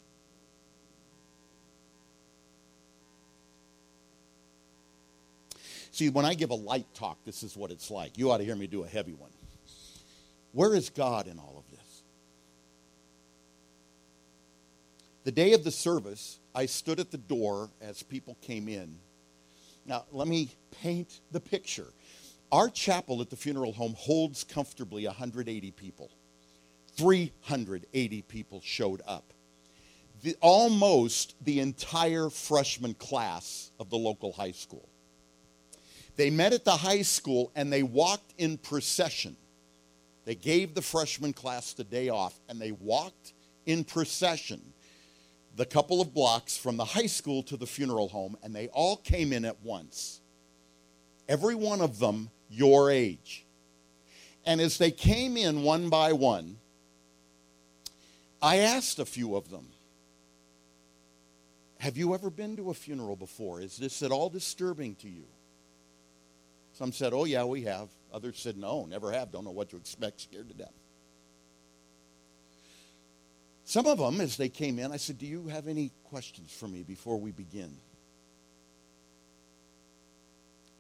See, 6.01 6.09
when 6.09 6.25
I 6.25 6.33
give 6.33 6.49
a 6.49 6.55
light 6.55 6.87
talk, 6.95 7.19
this 7.27 7.43
is 7.43 7.59
what 7.59 7.71
it's 7.71 7.91
like. 7.91 8.17
You 8.17 8.31
ought 8.31 8.39
to 8.39 8.45
hear 8.45 8.57
me 8.57 8.67
do 8.67 8.85
a 8.85 8.89
heavy 8.89 9.13
one. 9.13 9.33
Where 10.53 10.75
is 10.75 10.89
God 10.89 11.27
in 11.27 11.39
all 11.39 11.57
of 11.59 11.71
this? 11.71 12.03
The 15.25 15.33
day 15.33 15.53
of 15.53 15.63
the 15.63 15.71
service, 15.71 16.39
I 16.55 16.65
stood 16.65 17.01
at 17.01 17.11
the 17.11 17.19
door 17.19 17.69
as 17.83 18.03
people 18.03 18.39
came 18.41 18.67
in. 18.67 18.97
Now, 19.85 20.07
let 20.11 20.27
me 20.27 20.55
paint 20.71 21.21
the 21.33 21.41
picture. 21.41 21.93
Our 22.51 22.71
chapel 22.71 23.21
at 23.21 23.29
the 23.29 23.37
funeral 23.37 23.75
home 23.75 23.95
holds 23.99 24.43
comfortably 24.43 25.05
180 25.05 25.71
people. 25.73 26.11
380 26.97 28.23
people 28.23 28.63
showed 28.65 29.03
up. 29.07 29.35
The, 30.23 30.35
almost 30.41 31.35
the 31.45 31.61
entire 31.61 32.31
freshman 32.31 32.95
class 32.95 33.71
of 33.79 33.91
the 33.91 33.99
local 33.99 34.33
high 34.33 34.53
school. 34.53 34.89
They 36.21 36.29
met 36.29 36.53
at 36.53 36.67
the 36.67 36.77
high 36.77 37.01
school 37.01 37.51
and 37.57 37.73
they 37.73 37.83
walked 37.83 38.35
in 38.37 38.59
procession. 38.59 39.39
They 40.27 40.35
gave 40.35 40.75
the 40.75 40.83
freshman 40.83 41.33
class 41.33 41.73
the 41.73 41.83
day 41.83 42.11
off 42.11 42.39
and 42.47 42.61
they 42.61 42.73
walked 42.73 43.33
in 43.65 43.85
procession 43.85 44.61
the 45.57 45.65
couple 45.65 46.03
of 46.03 46.13
blocks 46.13 46.59
from 46.59 46.77
the 46.77 46.85
high 46.85 47.07
school 47.07 47.43
to 47.45 47.57
the 47.57 47.67
funeral 47.67 48.09
home, 48.09 48.37
and 48.43 48.55
they 48.55 48.69
all 48.69 48.99
came 48.99 49.33
in 49.33 49.47
at 49.47 49.63
once. 49.63 50.21
Every 51.27 51.55
one 51.55 51.81
of 51.81 51.99
them 51.99 52.29
your 52.51 52.91
age. 52.91 53.47
And 54.45 54.61
as 54.61 54.77
they 54.77 54.91
came 54.91 55.39
in 55.39 55.63
one 55.63 55.89
by 55.89 56.13
one, 56.13 56.59
I 58.43 58.59
asked 58.59 58.99
a 58.99 59.07
few 59.07 59.37
of 59.37 59.49
them, 59.49 59.69
Have 61.79 61.97
you 61.97 62.13
ever 62.13 62.29
been 62.29 62.59
to 62.59 62.69
a 62.69 62.75
funeral 62.75 63.17
before? 63.17 63.63
Is 63.63 63.79
this 63.79 64.03
at 64.03 64.13
all 64.13 64.29
disturbing 64.29 64.97
to 64.97 65.09
you? 65.09 65.25
Some 66.81 66.93
said, 66.93 67.13
Oh, 67.13 67.27
yeah, 67.27 67.45
we 67.45 67.65
have. 67.65 67.91
Others 68.11 68.39
said, 68.39 68.57
No, 68.57 68.87
never 68.87 69.13
have. 69.13 69.31
Don't 69.31 69.45
know 69.45 69.51
what 69.51 69.69
to 69.69 69.77
expect, 69.77 70.23
scared 70.23 70.49
to 70.49 70.55
death. 70.55 70.73
Some 73.67 73.85
of 73.85 73.99
them, 73.99 74.19
as 74.23 74.39
they 74.39 74.49
came 74.49 74.79
in, 74.79 74.91
I 74.91 74.97
said, 74.97 75.19
Do 75.19 75.27
you 75.27 75.49
have 75.49 75.69
any 75.69 75.93
questions 76.05 76.51
for 76.51 76.67
me 76.67 76.83
before 76.83 77.21
we 77.21 77.33
begin? 77.33 77.77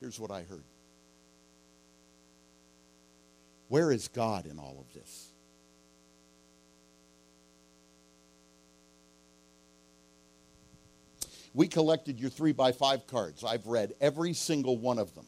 Here's 0.00 0.19
what 0.19 0.30
I 0.30 0.45
heard 0.45 0.64
Where 3.69 3.92
is 3.92 4.09
God 4.09 4.47
in 4.47 4.59
all 4.59 4.78
of 4.80 4.95
this? 4.95 5.28
We 11.52 11.69
collected 11.69 12.19
your 12.19 12.30
three 12.30 12.52
by 12.52 12.73
five 12.73 13.07
cards. 13.07 13.45
I've 13.45 13.66
read 13.66 13.92
every 14.00 14.33
single 14.33 14.78
one 14.78 14.99
of 14.99 15.14
them. 15.14 15.26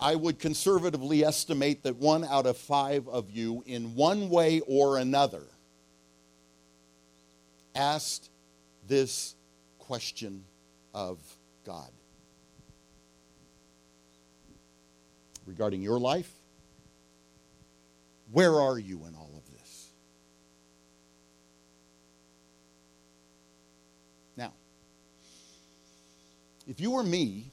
I 0.00 0.14
would 0.14 0.38
conservatively 0.38 1.24
estimate 1.24 1.82
that 1.82 1.96
one 1.96 2.24
out 2.24 2.46
of 2.46 2.56
five 2.56 3.06
of 3.06 3.30
you, 3.30 3.62
in 3.66 3.94
one 3.94 4.30
way 4.30 4.60
or 4.66 4.96
another, 4.96 5.42
asked 7.74 8.30
this 8.88 9.34
question 9.78 10.44
of 10.94 11.18
God 11.66 11.90
regarding 15.44 15.82
your 15.82 15.98
life, 15.98 16.32
Where 18.32 18.58
are 18.58 18.78
you 18.78 19.04
in 19.04 19.14
all 19.14 19.30
of 19.36 19.52
this? 19.52 19.88
Now, 24.34 24.54
if 26.66 26.80
you 26.80 26.92
were 26.92 27.02
me 27.02 27.50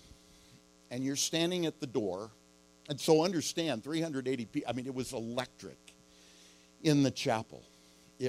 and 0.89 1.03
you're 1.03 1.17
standing 1.17 1.65
at 1.65 1.81
the 1.81 1.87
door, 1.87 2.31
and 2.89 2.99
so 2.99 3.23
understand 3.23 3.83
380 3.83 4.45
people, 4.45 4.69
I 4.69 4.73
mean, 4.73 4.85
it 4.85 4.95
was 4.95 5.13
electric 5.13 5.77
in 6.83 7.03
the 7.03 7.11
chapel. 7.11 7.63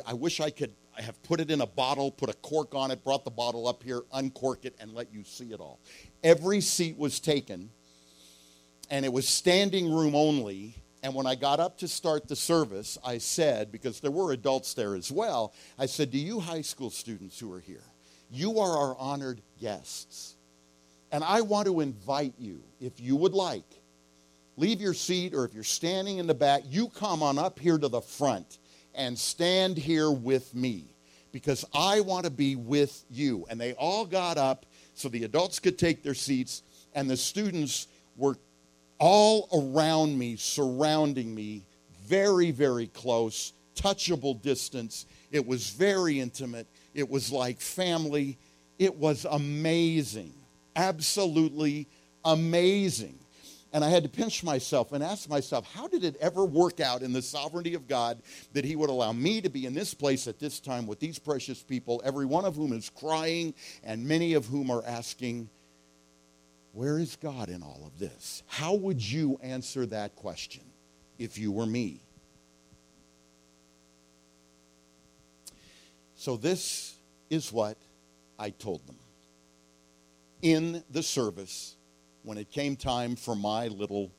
I 0.07 0.15
wish 0.15 0.41
I 0.41 0.51
could 0.51 0.73
have 0.95 1.23
put 1.23 1.41
it 1.41 1.51
in 1.51 1.61
a 1.61 1.67
bottle, 1.67 2.11
put 2.11 2.29
a 2.29 2.35
cork 2.35 2.75
on 2.75 2.91
it, 2.91 3.05
brought 3.05 3.25
the 3.25 3.31
bottle 3.31 3.69
up 3.69 3.83
here, 3.83 4.03
uncork 4.13 4.65
it, 4.65 4.75
and 4.81 4.93
let 4.95 5.13
you 5.13 5.25
see 5.25 5.53
it 5.53 5.61
all. 5.61 5.79
Every 6.23 6.61
seat 6.61 6.99
was 6.99 7.21
taken, 7.21 7.71
and 8.91 9.05
it 9.05 9.13
was 9.13 9.29
standing 9.29 9.93
room 9.93 10.15
only. 10.15 10.75
And 11.03 11.15
when 11.15 11.27
I 11.27 11.37
got 11.37 11.61
up 11.61 11.79
to 11.79 11.89
start 11.89 12.27
the 12.27 12.37
service, 12.37 12.99
I 13.05 13.19
said, 13.19 13.71
because 13.71 14.01
there 14.01 14.11
were 14.11 14.33
adults 14.33 14.75
there 14.75 14.97
as 14.97 15.13
well, 15.13 15.55
I 15.79 15.87
said, 15.87 16.11
Do 16.11 16.19
you 16.19 16.41
high 16.41 16.63
school 16.63 16.91
students 16.91 17.39
who 17.39 17.53
are 17.53 17.61
here, 17.61 17.85
you 18.31 18.59
are 18.59 18.77
our 18.77 18.97
honored 18.99 19.41
guests. 19.61 20.35
And 21.11 21.25
I 21.25 21.41
want 21.41 21.67
to 21.67 21.81
invite 21.81 22.35
you, 22.39 22.61
if 22.81 23.01
you 23.01 23.17
would 23.17 23.33
like, 23.33 23.65
leave 24.59 24.81
your 24.81 24.95
seat, 24.95 25.35
or 25.35 25.45
if 25.45 25.55
you're 25.55 25.63
standing 25.63 26.19
in 26.19 26.27
the 26.27 26.35
back, 26.35 26.63
you 26.69 26.89
come 26.89 27.23
on 27.23 27.39
up 27.39 27.59
here 27.59 27.79
to 27.79 27.89
the 27.89 28.01
front 28.01 28.59
and 28.95 29.17
stand 29.17 29.79
here 29.79 30.11
with 30.11 30.55
me 30.55 30.85
because 31.31 31.65
I 31.73 32.01
want 32.01 32.25
to 32.25 32.31
be 32.31 32.57
with 32.57 33.05
you. 33.09 33.47
And 33.49 33.61
they 33.61 33.73
all 33.75 34.05
got 34.05 34.37
up 34.37 34.67
so 34.95 35.09
the 35.09 35.25
adults 35.25 35.61
could 35.61 35.79
take 35.79 36.03
their 36.03 36.15
seats, 36.15 36.63
and 36.95 37.09
the 37.09 37.17
students 37.17 37.87
were 38.17 38.37
all 38.99 39.49
around 39.53 40.19
me, 40.19 40.35
surrounding 40.35 41.33
me, 41.33 41.65
very, 42.07 42.51
very 42.51 42.89
close, 42.89 43.53
touchable 43.77 44.43
distance. 44.43 45.07
It 45.31 45.47
was 45.47 45.71
very 45.71 46.19
intimate. 46.19 46.67
It 46.95 47.09
was 47.09 47.31
like 47.31 47.61
family. 47.61 48.39
It 48.79 48.95
was 48.97 49.25
amazing, 49.25 50.33
absolutely 50.75 51.87
amazing. 52.25 53.19
And 53.73 53.85
I 53.85 53.91
had 53.91 54.03
to 54.05 54.09
pinch 54.09 54.43
myself 54.43 54.93
and 54.93 55.05
ask 55.05 55.29
myself, 55.29 55.71
how 55.75 55.89
did 55.89 56.03
it 56.03 56.17
ever 56.21 56.45
work 56.45 56.81
out 56.81 57.03
in 57.03 57.13
the 57.13 57.21
sovereignty 57.21 57.75
of 57.75 57.87
God 57.87 58.19
that 58.55 58.65
He 58.65 58.77
would 58.77 58.89
allow 58.89 59.13
me 59.13 59.43
to 59.43 59.51
be 59.51 59.67
in 59.67 59.75
this 59.75 59.93
place 59.93 60.27
at 60.27 60.39
this 60.39 60.59
time 60.59 60.87
with 60.87 61.01
these 61.01 61.19
precious 61.19 61.63
people, 61.63 62.01
every 62.05 62.25
one 62.25 62.47
of 62.47 62.57
whom 62.57 62.73
is 62.73 62.91
crying 62.91 63.55
and 63.85 64.07
many 64.07 64.33
of 64.35 64.47
whom 64.47 64.71
are 64.71 64.83
asking, 64.87 65.51
Where 66.73 66.99
is 66.99 67.17
God 67.17 67.51
in 67.51 67.63
all 67.63 67.83
of 67.85 67.99
this? 67.99 68.43
How 68.47 68.73
would 68.75 69.03
you 69.03 69.39
answer 69.43 69.85
that 69.87 70.17
question 70.17 70.65
if 71.19 71.37
you 71.37 71.53
were 71.53 71.67
me? 71.67 72.01
So, 76.17 76.37
this 76.37 76.97
is 77.29 77.53
what 77.53 77.77
I 78.39 78.51
told 78.51 78.87
them 78.87 78.99
in 80.41 80.83
the 80.91 81.03
service 81.03 81.77
when 82.23 82.39
it 82.39 82.51
came 82.51 82.77
time 82.77 83.17
for 83.17 83.35
my 83.35 83.69
little 83.69 84.11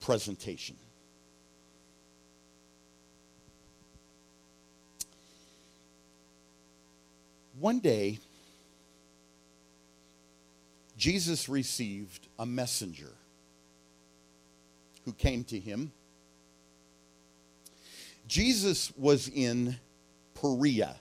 presentation. 0.00 0.76
One 7.58 7.78
day, 7.78 8.18
Jesus 10.96 11.48
received 11.48 12.28
a 12.38 12.44
messenger 12.44 13.12
who 15.04 15.12
came 15.12 15.44
to 15.44 15.58
him. 15.58 15.92
Jesus 18.26 18.92
was 18.96 19.28
in 19.28 19.76
Perea. 20.34 20.96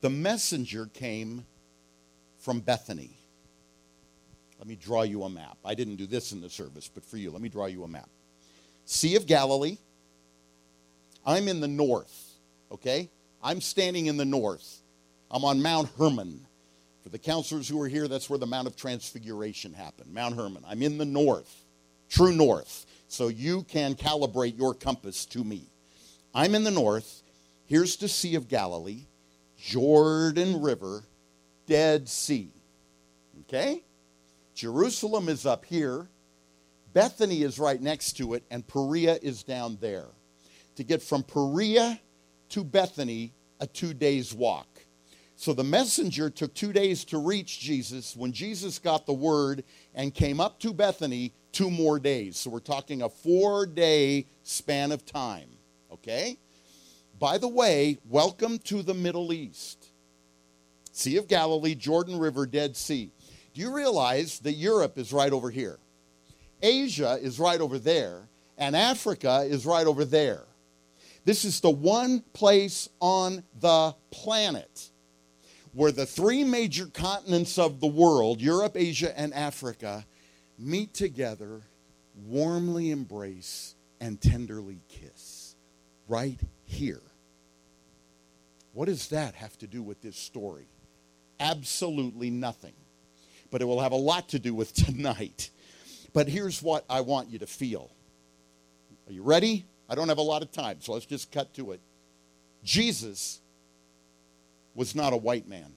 The 0.00 0.10
messenger 0.10 0.86
came 0.86 1.46
from 2.38 2.60
Bethany. 2.60 3.21
Let 4.62 4.68
me 4.68 4.76
draw 4.76 5.02
you 5.02 5.24
a 5.24 5.28
map. 5.28 5.58
I 5.64 5.74
didn't 5.74 5.96
do 5.96 6.06
this 6.06 6.30
in 6.30 6.40
the 6.40 6.48
service, 6.48 6.88
but 6.88 7.04
for 7.04 7.16
you, 7.16 7.32
let 7.32 7.42
me 7.42 7.48
draw 7.48 7.66
you 7.66 7.82
a 7.82 7.88
map. 7.88 8.08
Sea 8.84 9.16
of 9.16 9.26
Galilee. 9.26 9.76
I'm 11.26 11.48
in 11.48 11.58
the 11.58 11.66
north, 11.66 12.34
okay? 12.70 13.10
I'm 13.42 13.60
standing 13.60 14.06
in 14.06 14.16
the 14.16 14.24
north. 14.24 14.82
I'm 15.32 15.44
on 15.44 15.60
Mount 15.62 15.88
Hermon. 15.98 16.46
For 17.02 17.08
the 17.08 17.18
counselors 17.18 17.68
who 17.68 17.82
are 17.82 17.88
here, 17.88 18.06
that's 18.06 18.30
where 18.30 18.38
the 18.38 18.46
Mount 18.46 18.68
of 18.68 18.76
Transfiguration 18.76 19.74
happened. 19.74 20.14
Mount 20.14 20.36
Hermon. 20.36 20.62
I'm 20.64 20.82
in 20.82 20.96
the 20.96 21.04
north, 21.04 21.64
true 22.08 22.32
north. 22.32 22.86
So 23.08 23.26
you 23.26 23.64
can 23.64 23.96
calibrate 23.96 24.56
your 24.56 24.74
compass 24.74 25.26
to 25.26 25.42
me. 25.42 25.64
I'm 26.32 26.54
in 26.54 26.62
the 26.62 26.70
north. 26.70 27.24
Here's 27.66 27.96
the 27.96 28.06
Sea 28.06 28.36
of 28.36 28.46
Galilee, 28.46 29.06
Jordan 29.58 30.62
River, 30.62 31.02
Dead 31.66 32.08
Sea. 32.08 32.52
Okay? 33.40 33.82
Jerusalem 34.54 35.28
is 35.28 35.46
up 35.46 35.64
here, 35.64 36.08
Bethany 36.92 37.42
is 37.42 37.58
right 37.58 37.80
next 37.80 38.14
to 38.14 38.34
it, 38.34 38.44
and 38.50 38.66
Perea 38.66 39.18
is 39.22 39.42
down 39.42 39.78
there. 39.80 40.08
To 40.76 40.84
get 40.84 41.02
from 41.02 41.22
Perea 41.22 42.00
to 42.50 42.64
Bethany, 42.64 43.32
a 43.60 43.66
two 43.66 43.94
days 43.94 44.34
walk. 44.34 44.66
So 45.36 45.52
the 45.52 45.64
messenger 45.64 46.30
took 46.30 46.54
two 46.54 46.72
days 46.72 47.04
to 47.06 47.18
reach 47.18 47.60
Jesus. 47.60 48.14
When 48.14 48.32
Jesus 48.32 48.78
got 48.78 49.06
the 49.06 49.12
word 49.12 49.64
and 49.94 50.14
came 50.14 50.38
up 50.38 50.60
to 50.60 50.72
Bethany, 50.72 51.32
two 51.50 51.70
more 51.70 51.98
days. 51.98 52.36
So 52.36 52.50
we're 52.50 52.60
talking 52.60 53.02
a 53.02 53.08
four 53.08 53.66
day 53.66 54.26
span 54.42 54.92
of 54.92 55.04
time. 55.04 55.48
Okay? 55.90 56.38
By 57.18 57.38
the 57.38 57.48
way, 57.48 57.98
welcome 58.08 58.58
to 58.60 58.82
the 58.82 58.94
Middle 58.94 59.32
East. 59.32 59.88
Sea 60.92 61.16
of 61.16 61.26
Galilee, 61.28 61.74
Jordan 61.74 62.18
River, 62.18 62.46
Dead 62.46 62.76
Sea. 62.76 63.12
Do 63.54 63.60
you 63.60 63.74
realize 63.74 64.38
that 64.40 64.52
Europe 64.52 64.96
is 64.96 65.12
right 65.12 65.32
over 65.32 65.50
here? 65.50 65.78
Asia 66.62 67.18
is 67.20 67.38
right 67.38 67.60
over 67.60 67.78
there, 67.78 68.28
and 68.56 68.74
Africa 68.74 69.44
is 69.46 69.66
right 69.66 69.86
over 69.86 70.04
there. 70.04 70.44
This 71.24 71.44
is 71.44 71.60
the 71.60 71.70
one 71.70 72.20
place 72.32 72.88
on 73.00 73.44
the 73.60 73.94
planet 74.10 74.90
where 75.74 75.92
the 75.92 76.06
three 76.06 76.44
major 76.44 76.86
continents 76.86 77.58
of 77.58 77.80
the 77.80 77.86
world, 77.86 78.40
Europe, 78.40 78.76
Asia, 78.76 79.18
and 79.18 79.32
Africa, 79.34 80.04
meet 80.58 80.92
together, 80.94 81.62
warmly 82.26 82.90
embrace, 82.90 83.74
and 84.00 84.20
tenderly 84.20 84.82
kiss. 84.88 85.56
Right 86.08 86.40
here. 86.64 87.02
What 88.72 88.86
does 88.86 89.08
that 89.08 89.34
have 89.34 89.56
to 89.58 89.66
do 89.66 89.82
with 89.82 90.00
this 90.02 90.16
story? 90.16 90.66
Absolutely 91.40 92.30
nothing 92.30 92.74
but 93.52 93.60
it 93.60 93.66
will 93.66 93.80
have 93.80 93.92
a 93.92 93.96
lot 93.96 94.30
to 94.30 94.40
do 94.40 94.52
with 94.54 94.74
tonight. 94.74 95.50
But 96.12 96.26
here's 96.26 96.60
what 96.60 96.84
I 96.90 97.02
want 97.02 97.28
you 97.28 97.38
to 97.38 97.46
feel. 97.46 97.92
Are 99.06 99.12
you 99.12 99.22
ready? 99.22 99.66
I 99.88 99.94
don't 99.94 100.08
have 100.08 100.18
a 100.18 100.22
lot 100.22 100.42
of 100.42 100.50
time, 100.50 100.78
so 100.80 100.94
let's 100.94 101.06
just 101.06 101.30
cut 101.30 101.54
to 101.54 101.72
it. 101.72 101.80
Jesus 102.64 103.40
was 104.74 104.94
not 104.94 105.12
a 105.12 105.16
white 105.16 105.46
man. 105.46 105.74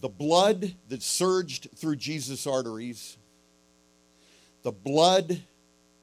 The 0.00 0.08
blood 0.08 0.74
that 0.88 1.02
surged 1.02 1.68
through 1.76 1.96
Jesus' 1.96 2.46
arteries, 2.46 3.16
the 4.64 4.72
blood 4.72 5.40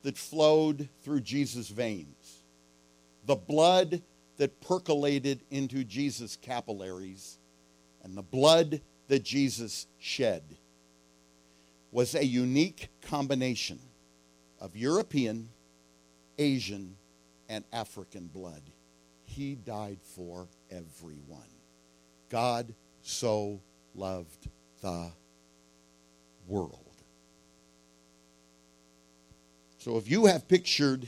that 0.03 0.17
flowed 0.17 0.87
through 1.03 1.19
Jesus' 1.21 1.67
veins, 1.67 2.39
the 3.25 3.35
blood 3.35 4.01
that 4.39 4.61
percolated 4.61 5.41
into 5.51 5.83
Jesus' 5.83 6.37
capillaries 6.37 7.37
and 8.03 8.17
the 8.17 8.23
blood 8.23 8.81
that 9.09 9.21
Jesus 9.21 9.85
shed 9.99 10.43
was 11.91 12.15
a 12.15 12.25
unique 12.25 12.87
combination 13.01 13.79
of 14.61 14.77
European, 14.77 15.49
Asian, 16.37 16.95
and 17.49 17.65
African 17.73 18.27
blood. 18.27 18.61
He 19.25 19.55
died 19.55 19.99
for 20.01 20.47
everyone. 20.71 21.49
God 22.29 22.73
so 23.01 23.59
loved 23.93 24.47
the 24.81 25.11
world. 26.47 26.85
So 29.79 29.97
if 29.97 30.09
you 30.09 30.27
have 30.27 30.47
pictured 30.47 31.07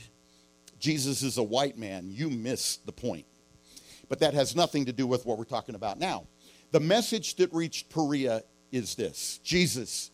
Jesus 0.82 1.22
is 1.22 1.38
a 1.38 1.42
white 1.44 1.78
man, 1.78 2.10
you 2.10 2.28
miss 2.28 2.78
the 2.78 2.90
point. 2.90 3.24
But 4.08 4.18
that 4.18 4.34
has 4.34 4.56
nothing 4.56 4.84
to 4.86 4.92
do 4.92 5.06
with 5.06 5.24
what 5.24 5.38
we're 5.38 5.44
talking 5.44 5.76
about 5.76 6.00
now. 6.00 6.26
The 6.72 6.80
message 6.80 7.36
that 7.36 7.52
reached 7.52 7.88
Perea 7.88 8.42
is 8.72 8.96
this 8.96 9.38
Jesus, 9.44 10.10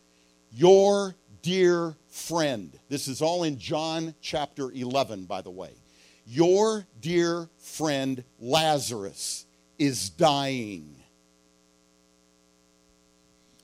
your 0.51 1.15
dear 1.41 1.97
friend, 2.07 2.77
this 2.87 3.07
is 3.07 3.19
all 3.19 3.43
in 3.45 3.57
John 3.57 4.13
chapter 4.21 4.71
11, 4.71 5.25
by 5.25 5.41
the 5.41 5.49
way. 5.49 5.71
Your 6.27 6.85
dear 6.99 7.49
friend 7.57 8.23
Lazarus 8.39 9.47
is 9.79 10.11
dying. 10.11 10.95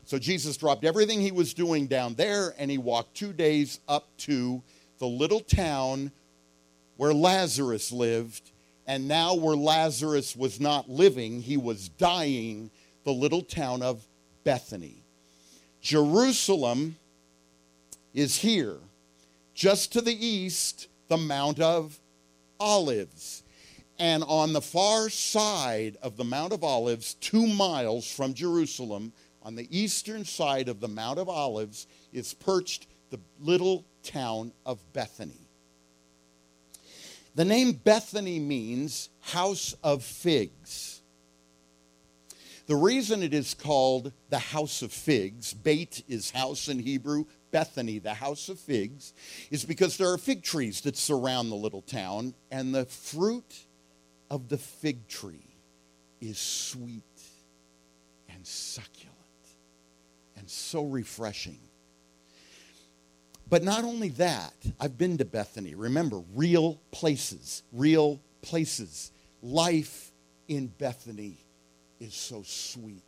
So 0.06 0.18
Jesus 0.18 0.58
dropped 0.58 0.84
everything 0.84 1.22
he 1.22 1.32
was 1.32 1.54
doing 1.54 1.86
down 1.86 2.16
there 2.16 2.56
and 2.58 2.72
he 2.72 2.80
walked 2.80 3.16
two 3.16 3.32
days 3.32 3.80
up 3.88 4.08
to 4.18 4.64
the 4.98 5.06
little 5.06 5.42
town 5.42 6.12
where 6.98 7.14
Lazarus 7.14 7.92
lived. 7.92 8.52
And 8.88 9.08
now, 9.08 9.34
where 9.34 9.56
Lazarus 9.56 10.36
was 10.36 10.60
not 10.60 10.90
living, 10.90 11.42
he 11.42 11.58
was 11.58 11.90
dying, 11.90 12.70
the 13.04 13.14
little 13.14 13.42
town 13.42 13.82
of 13.82 14.06
Bethany. 14.44 15.04
Jerusalem 15.82 16.96
is 18.14 18.38
here. 18.38 18.78
Just 19.54 19.92
to 19.94 20.02
the 20.02 20.26
east, 20.26 20.88
the 21.08 21.18
Mount 21.18 21.60
of 21.60 22.00
Olives. 22.60 23.44
And 23.98 24.24
on 24.24 24.54
the 24.54 24.62
far 24.62 25.10
side 25.10 25.98
of 26.02 26.18
the 26.18 26.24
Mount 26.24 26.54
of 26.54 26.64
Olives, 26.64 27.14
two 27.16 27.48
miles 27.48 28.12
from 28.12 28.34
Jerusalem, 28.34 29.14
on 29.42 29.56
the 29.56 29.68
eastern 29.76 30.26
side 30.26 30.68
of 30.68 30.80
the 30.80 30.88
Mount 30.88 31.20
of 31.20 31.30
Olives, 31.30 31.88
is 32.12 32.34
perched 32.34 32.88
the 33.12 33.20
little 33.40 33.86
town 34.04 34.52
of 34.66 34.80
Bethany. 34.92 35.45
The 37.36 37.46
name 37.46 37.74
Bethany 37.74 38.40
means 38.40 39.10
house 39.20 39.76
of 39.84 40.04
figs. 40.04 41.02
The 42.68 42.78
reason 42.78 43.22
it 43.22 43.34
is 43.34 43.54
called 43.54 44.14
the 44.30 44.40
house 44.40 44.82
of 44.82 44.92
figs, 44.92 45.54
Beit 45.54 46.04
is 46.08 46.32
house 46.32 46.70
in 46.70 46.80
Hebrew, 46.80 47.26
Bethany, 47.52 48.00
the 48.00 48.14
house 48.14 48.48
of 48.48 48.58
figs, 48.58 49.14
is 49.52 49.66
because 49.66 49.98
there 49.98 50.12
are 50.12 50.18
fig 50.18 50.44
trees 50.44 50.82
that 50.82 50.98
surround 50.98 51.52
the 51.52 51.56
little 51.56 51.82
town, 51.82 52.34
and 52.50 52.74
the 52.74 52.86
fruit 52.86 53.66
of 54.32 54.48
the 54.48 54.58
fig 54.58 55.08
tree 55.08 55.58
is 56.22 56.40
sweet 56.40 57.04
and 58.34 58.48
succulent 58.48 59.14
and 60.38 60.50
so 60.50 60.86
refreshing. 60.86 61.60
But 63.48 63.64
not 63.64 63.84
only 63.84 64.10
that, 64.10 64.54
I've 64.80 64.98
been 64.98 65.18
to 65.20 65.26
Bethany. 65.26 65.76
Remember, 65.76 66.22
real 66.34 66.80
places, 66.92 67.64
real 67.72 68.20
places. 68.42 69.12
Life 69.42 70.12
in 70.48 70.68
Bethany 70.68 71.38
is 72.00 72.16
so 72.16 72.42
sweet. 72.44 73.04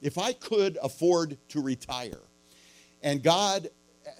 If 0.00 0.18
I 0.18 0.32
could 0.32 0.78
afford 0.82 1.38
to 1.48 1.62
retire, 1.62 2.20
and 3.02 3.22
God 3.22 3.68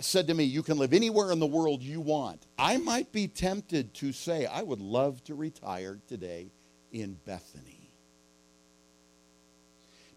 said 0.01 0.27
to 0.29 0.35
me, 0.35 0.45
You 0.45 0.63
can 0.63 0.79
live 0.79 0.93
anywhere 0.93 1.31
in 1.31 1.39
the 1.39 1.47
world 1.47 1.83
you 1.83 2.01
want, 2.01 2.47
I 2.59 2.79
might 2.79 3.13
be 3.13 3.29
tempted 3.29 3.95
to 3.95 4.13
say, 4.13 4.47
I 4.47 4.63
would 4.63 4.81
love 4.81 5.23
to 5.25 5.35
retire 5.35 5.99
today 6.09 6.51
in 6.93 7.19
Bethany. 7.25 7.93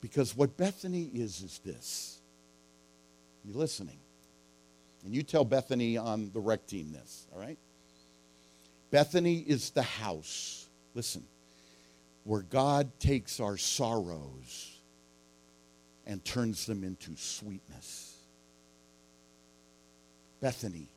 Because 0.01 0.35
what 0.35 0.57
Bethany 0.57 1.09
is, 1.13 1.41
is 1.41 1.59
this. 1.63 2.21
You 3.45 3.53
listening? 3.53 4.00
And 5.03 5.15
you 5.15 5.23
tell 5.23 5.43
Bethany 5.45 5.97
on 5.97 6.31
the 6.31 6.39
rec 6.39 6.67
team 6.67 6.91
this, 6.91 7.27
all 7.33 7.39
right? 7.39 7.57
Bethany 8.91 9.39
is 9.39 9.71
the 9.71 9.81
house, 9.81 10.67
listen, 10.93 11.23
where 12.23 12.41
God 12.41 12.91
takes 12.99 13.39
our 13.39 13.57
sorrows 13.57 14.79
and 16.05 16.23
turns 16.23 16.65
them 16.65 16.83
into 16.83 17.15
sweetness. 17.15 18.15
Bethany, 20.41 20.89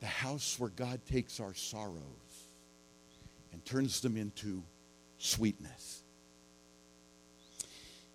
the 0.00 0.06
house 0.06 0.58
where 0.58 0.70
God 0.70 1.00
takes 1.06 1.40
our 1.40 1.54
sorrows 1.54 2.00
and 3.52 3.64
turns 3.64 4.00
them 4.00 4.16
into 4.16 4.62
sweetness. 5.18 6.02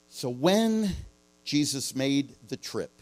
So 0.09 0.29
when 0.29 0.91
Jesus 1.43 1.95
made 1.95 2.35
the 2.47 2.57
trip, 2.57 2.96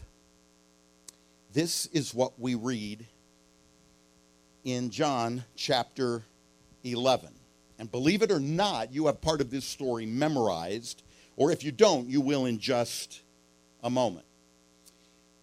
this 1.56 1.86
is 1.86 2.12
what 2.12 2.38
we 2.38 2.54
read 2.54 3.06
in 4.62 4.90
John 4.90 5.42
chapter 5.54 6.22
11. 6.84 7.30
And 7.78 7.90
believe 7.90 8.20
it 8.20 8.30
or 8.30 8.38
not, 8.38 8.92
you 8.92 9.06
have 9.06 9.22
part 9.22 9.40
of 9.40 9.50
this 9.50 9.64
story 9.64 10.04
memorized, 10.04 11.02
or 11.34 11.50
if 11.50 11.64
you 11.64 11.72
don't, 11.72 12.10
you 12.10 12.20
will 12.20 12.44
in 12.44 12.58
just 12.58 13.22
a 13.82 13.88
moment. 13.88 14.26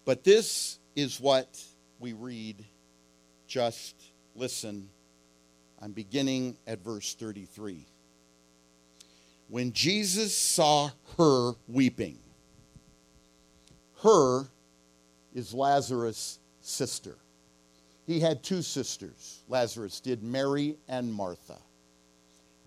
But 0.05 0.23
this 0.23 0.77
is 0.95 1.19
what 1.19 1.59
we 1.97 2.13
read. 2.13 2.63
Just 3.47 3.95
listen. 4.35 4.89
I'm 5.81 5.93
beginning 5.93 6.57
at 6.67 6.83
verse 6.83 7.15
33 7.15 7.87
when 9.47 9.73
Jesus 9.73 10.37
saw 10.37 10.91
her 11.17 11.53
weeping. 11.67 12.19
Her 14.03 14.45
is 15.33 15.53
Lazarus' 15.53 16.39
sister. 16.61 17.17
He 18.05 18.19
had 18.19 18.43
two 18.43 18.61
sisters, 18.61 19.43
Lazarus 19.47 19.99
did, 19.99 20.23
Mary 20.23 20.77
and 20.87 21.13
Martha. 21.13 21.57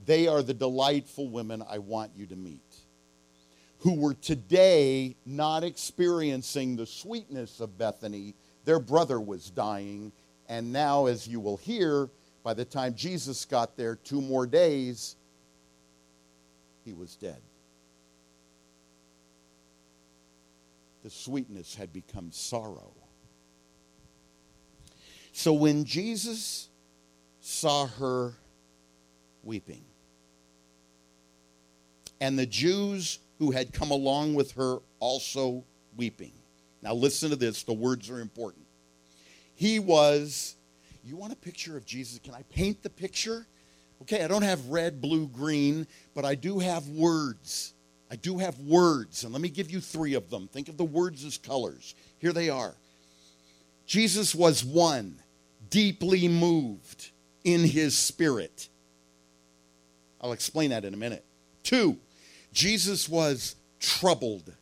They 0.04 0.28
are 0.28 0.42
the 0.42 0.54
delightful 0.54 1.28
women 1.28 1.62
I 1.68 1.78
want 1.78 2.12
you 2.16 2.26
to 2.26 2.36
meet, 2.36 2.76
who 3.78 3.94
were 3.94 4.14
today 4.14 5.16
not 5.26 5.64
experiencing 5.64 6.76
the 6.76 6.86
sweetness 6.86 7.60
of 7.60 7.76
Bethany. 7.76 8.34
Their 8.64 8.80
brother 8.80 9.20
was 9.20 9.50
dying, 9.50 10.12
and 10.48 10.72
now, 10.72 11.06
as 11.06 11.26
you 11.26 11.40
will 11.40 11.56
hear, 11.56 12.08
by 12.42 12.54
the 12.54 12.64
time 12.64 12.94
Jesus 12.94 13.44
got 13.44 13.76
there, 13.76 13.96
two 13.96 14.20
more 14.20 14.46
days, 14.46 15.16
he 16.84 16.92
was 16.92 17.16
dead. 17.16 17.40
The 21.06 21.12
sweetness 21.12 21.76
had 21.76 21.92
become 21.92 22.32
sorrow. 22.32 22.92
So 25.30 25.52
when 25.52 25.84
Jesus 25.84 26.68
saw 27.38 27.86
her 27.86 28.34
weeping, 29.44 29.84
and 32.20 32.36
the 32.36 32.44
Jews 32.44 33.20
who 33.38 33.52
had 33.52 33.72
come 33.72 33.92
along 33.92 34.34
with 34.34 34.50
her 34.54 34.78
also 34.98 35.62
weeping. 35.96 36.32
Now, 36.82 36.94
listen 36.94 37.30
to 37.30 37.36
this, 37.36 37.62
the 37.62 37.72
words 37.72 38.10
are 38.10 38.18
important. 38.18 38.66
He 39.54 39.78
was, 39.78 40.56
you 41.04 41.14
want 41.14 41.32
a 41.32 41.36
picture 41.36 41.76
of 41.76 41.86
Jesus? 41.86 42.18
Can 42.18 42.34
I 42.34 42.42
paint 42.50 42.82
the 42.82 42.90
picture? 42.90 43.46
Okay, 44.02 44.24
I 44.24 44.26
don't 44.26 44.42
have 44.42 44.66
red, 44.66 45.00
blue, 45.00 45.28
green, 45.28 45.86
but 46.16 46.24
I 46.24 46.34
do 46.34 46.58
have 46.58 46.88
words. 46.88 47.74
I 48.10 48.16
do 48.16 48.38
have 48.38 48.58
words, 48.60 49.24
and 49.24 49.32
let 49.32 49.42
me 49.42 49.48
give 49.48 49.70
you 49.70 49.80
three 49.80 50.14
of 50.14 50.30
them. 50.30 50.48
Think 50.48 50.68
of 50.68 50.76
the 50.76 50.84
words 50.84 51.24
as 51.24 51.38
colors. 51.38 51.94
Here 52.18 52.32
they 52.32 52.48
are. 52.48 52.74
Jesus 53.86 54.34
was 54.34 54.64
one, 54.64 55.20
deeply 55.70 56.28
moved 56.28 57.10
in 57.44 57.64
his 57.64 57.96
spirit. 57.96 58.68
I'll 60.20 60.32
explain 60.32 60.70
that 60.70 60.84
in 60.84 60.94
a 60.94 60.96
minute. 60.96 61.24
Two, 61.62 61.98
Jesus 62.52 63.08
was 63.08 63.56
troubled. 63.80 64.52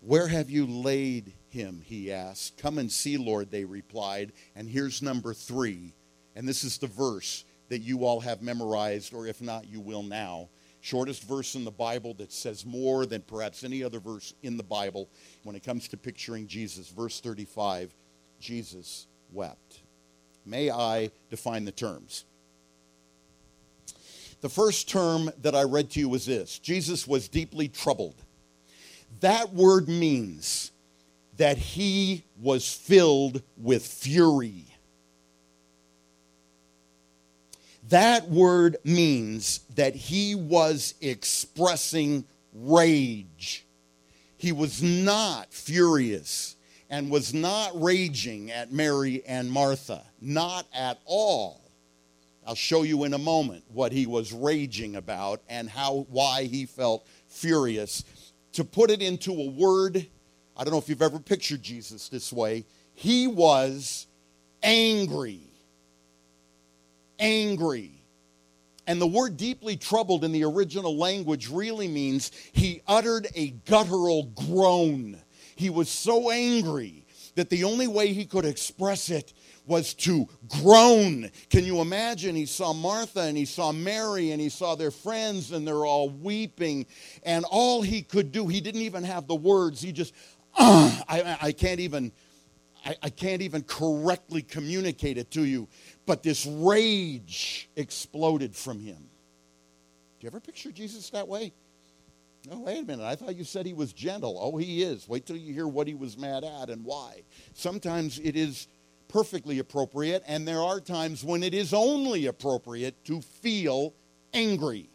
Where 0.00 0.28
have 0.28 0.50
you 0.50 0.66
laid 0.66 1.32
him? 1.48 1.82
He 1.84 2.12
asked. 2.12 2.58
Come 2.58 2.78
and 2.78 2.92
see, 2.92 3.16
Lord, 3.16 3.50
they 3.50 3.64
replied. 3.64 4.32
And 4.54 4.68
here's 4.68 5.00
number 5.00 5.32
three 5.32 5.94
and 6.36 6.48
this 6.48 6.64
is 6.64 6.78
the 6.78 6.86
verse 6.86 7.44
that 7.68 7.80
you 7.80 8.04
all 8.04 8.20
have 8.20 8.42
memorized, 8.42 9.14
or 9.14 9.26
if 9.26 9.40
not, 9.40 9.66
you 9.66 9.80
will 9.80 10.02
now. 10.02 10.48
Shortest 10.80 11.24
verse 11.24 11.54
in 11.54 11.64
the 11.64 11.70
Bible 11.70 12.12
that 12.14 12.30
says 12.30 12.66
more 12.66 13.06
than 13.06 13.22
perhaps 13.22 13.64
any 13.64 13.82
other 13.82 14.00
verse 14.00 14.34
in 14.42 14.56
the 14.56 14.62
Bible 14.62 15.08
when 15.42 15.56
it 15.56 15.64
comes 15.64 15.88
to 15.88 15.96
picturing 15.96 16.46
Jesus. 16.46 16.88
Verse 16.88 17.20
35 17.20 17.94
Jesus 18.38 19.06
wept. 19.32 19.80
May 20.44 20.70
I 20.70 21.10
define 21.30 21.64
the 21.64 21.72
terms? 21.72 22.26
The 24.42 24.50
first 24.50 24.90
term 24.90 25.30
that 25.40 25.54
I 25.54 25.62
read 25.62 25.88
to 25.92 26.00
you 26.00 26.10
was 26.10 26.26
this 26.26 26.58
Jesus 26.58 27.08
was 27.08 27.28
deeply 27.28 27.68
troubled. 27.68 28.22
That 29.20 29.54
word 29.54 29.88
means 29.88 30.70
that 31.38 31.56
he 31.56 32.24
was 32.38 32.70
filled 32.70 33.42
with 33.56 33.86
fury. 33.86 34.66
That 37.88 38.28
word 38.28 38.78
means 38.82 39.60
that 39.74 39.94
he 39.94 40.34
was 40.34 40.94
expressing 41.02 42.24
rage. 42.54 43.66
He 44.38 44.52
was 44.52 44.82
not 44.82 45.52
furious 45.52 46.56
and 46.88 47.10
was 47.10 47.34
not 47.34 47.80
raging 47.80 48.50
at 48.50 48.72
Mary 48.72 49.22
and 49.26 49.50
Martha. 49.50 50.02
Not 50.20 50.66
at 50.72 50.98
all. 51.04 51.60
I'll 52.46 52.54
show 52.54 52.82
you 52.82 53.04
in 53.04 53.14
a 53.14 53.18
moment 53.18 53.64
what 53.72 53.92
he 53.92 54.06
was 54.06 54.32
raging 54.32 54.96
about 54.96 55.42
and 55.48 55.68
how 55.68 56.06
why 56.10 56.44
he 56.44 56.66
felt 56.66 57.06
furious. 57.26 58.04
To 58.52 58.64
put 58.64 58.90
it 58.90 59.02
into 59.02 59.32
a 59.32 59.50
word, 59.50 60.06
I 60.56 60.64
don't 60.64 60.72
know 60.72 60.78
if 60.78 60.88
you've 60.88 61.02
ever 61.02 61.18
pictured 61.18 61.62
Jesus 61.62 62.08
this 62.08 62.32
way. 62.32 62.64
He 62.94 63.26
was 63.26 64.06
angry 64.62 65.53
angry. 67.18 67.92
And 68.86 69.00
the 69.00 69.06
word 69.06 69.36
deeply 69.36 69.76
troubled 69.76 70.24
in 70.24 70.32
the 70.32 70.44
original 70.44 70.96
language 70.96 71.48
really 71.48 71.88
means 71.88 72.30
he 72.52 72.82
uttered 72.86 73.26
a 73.34 73.50
guttural 73.50 74.24
groan. 74.34 75.18
He 75.56 75.70
was 75.70 75.88
so 75.88 76.30
angry 76.30 77.06
that 77.34 77.50
the 77.50 77.64
only 77.64 77.86
way 77.86 78.12
he 78.12 78.26
could 78.26 78.44
express 78.44 79.10
it 79.10 79.32
was 79.66 79.94
to 79.94 80.28
groan. 80.62 81.30
Can 81.48 81.64
you 81.64 81.80
imagine? 81.80 82.34
He 82.34 82.46
saw 82.46 82.72
Martha 82.72 83.20
and 83.20 83.36
he 83.36 83.46
saw 83.46 83.72
Mary 83.72 84.30
and 84.30 84.40
he 84.40 84.48
saw 84.48 84.74
their 84.74 84.90
friends 84.90 85.52
and 85.52 85.66
they're 85.66 85.86
all 85.86 86.10
weeping. 86.10 86.86
And 87.22 87.44
all 87.50 87.82
he 87.82 88.02
could 88.02 88.30
do, 88.30 88.46
he 88.46 88.60
didn't 88.60 88.82
even 88.82 89.04
have 89.04 89.26
the 89.26 89.34
words. 89.34 89.80
He 89.80 89.92
just, 89.92 90.14
uh, 90.58 91.00
I, 91.08 91.38
I 91.40 91.52
can't 91.52 91.80
even. 91.80 92.12
I, 92.86 92.96
I 93.04 93.08
can't 93.08 93.40
even 93.40 93.62
correctly 93.62 94.42
communicate 94.42 95.16
it 95.16 95.30
to 95.30 95.44
you, 95.44 95.68
but 96.06 96.22
this 96.22 96.46
rage 96.46 97.68
exploded 97.76 98.54
from 98.54 98.80
him. 98.80 99.08
Do 100.18 100.24
you 100.24 100.28
ever 100.28 100.40
picture 100.40 100.72
Jesus 100.72 101.10
that 101.10 101.28
way? 101.28 101.52
No, 102.48 102.60
wait 102.60 102.82
a 102.82 102.84
minute. 102.84 103.04
I 103.04 103.16
thought 103.16 103.36
you 103.36 103.44
said 103.44 103.64
he 103.64 103.72
was 103.72 103.92
gentle. 103.92 104.38
Oh, 104.40 104.56
he 104.58 104.82
is. 104.82 105.08
Wait 105.08 105.24
till 105.24 105.36
you 105.36 105.54
hear 105.54 105.66
what 105.66 105.86
he 105.86 105.94
was 105.94 106.18
mad 106.18 106.44
at 106.44 106.68
and 106.68 106.84
why. 106.84 107.22
Sometimes 107.54 108.18
it 108.18 108.36
is 108.36 108.68
perfectly 109.08 109.58
appropriate, 109.60 110.22
and 110.26 110.46
there 110.46 110.60
are 110.60 110.80
times 110.80 111.24
when 111.24 111.42
it 111.42 111.54
is 111.54 111.72
only 111.72 112.26
appropriate 112.26 113.02
to 113.04 113.22
feel 113.22 113.94
angry. 114.34 114.90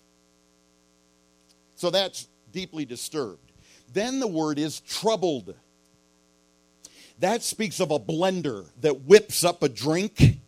So 1.76 1.90
that's 1.90 2.28
deeply 2.52 2.86
disturbed. 2.86 3.52
Then 3.94 4.20
the 4.20 4.28
word 4.28 4.60
is 4.60 4.82
troubled. 4.82 5.56
That 7.20 7.42
speaks 7.42 7.80
of 7.80 7.92
a 7.92 8.00
blender 8.00 8.66
that 8.82 9.02
whips 9.02 9.44
up 9.44 9.64
a 9.64 9.70
drink. 9.70 10.39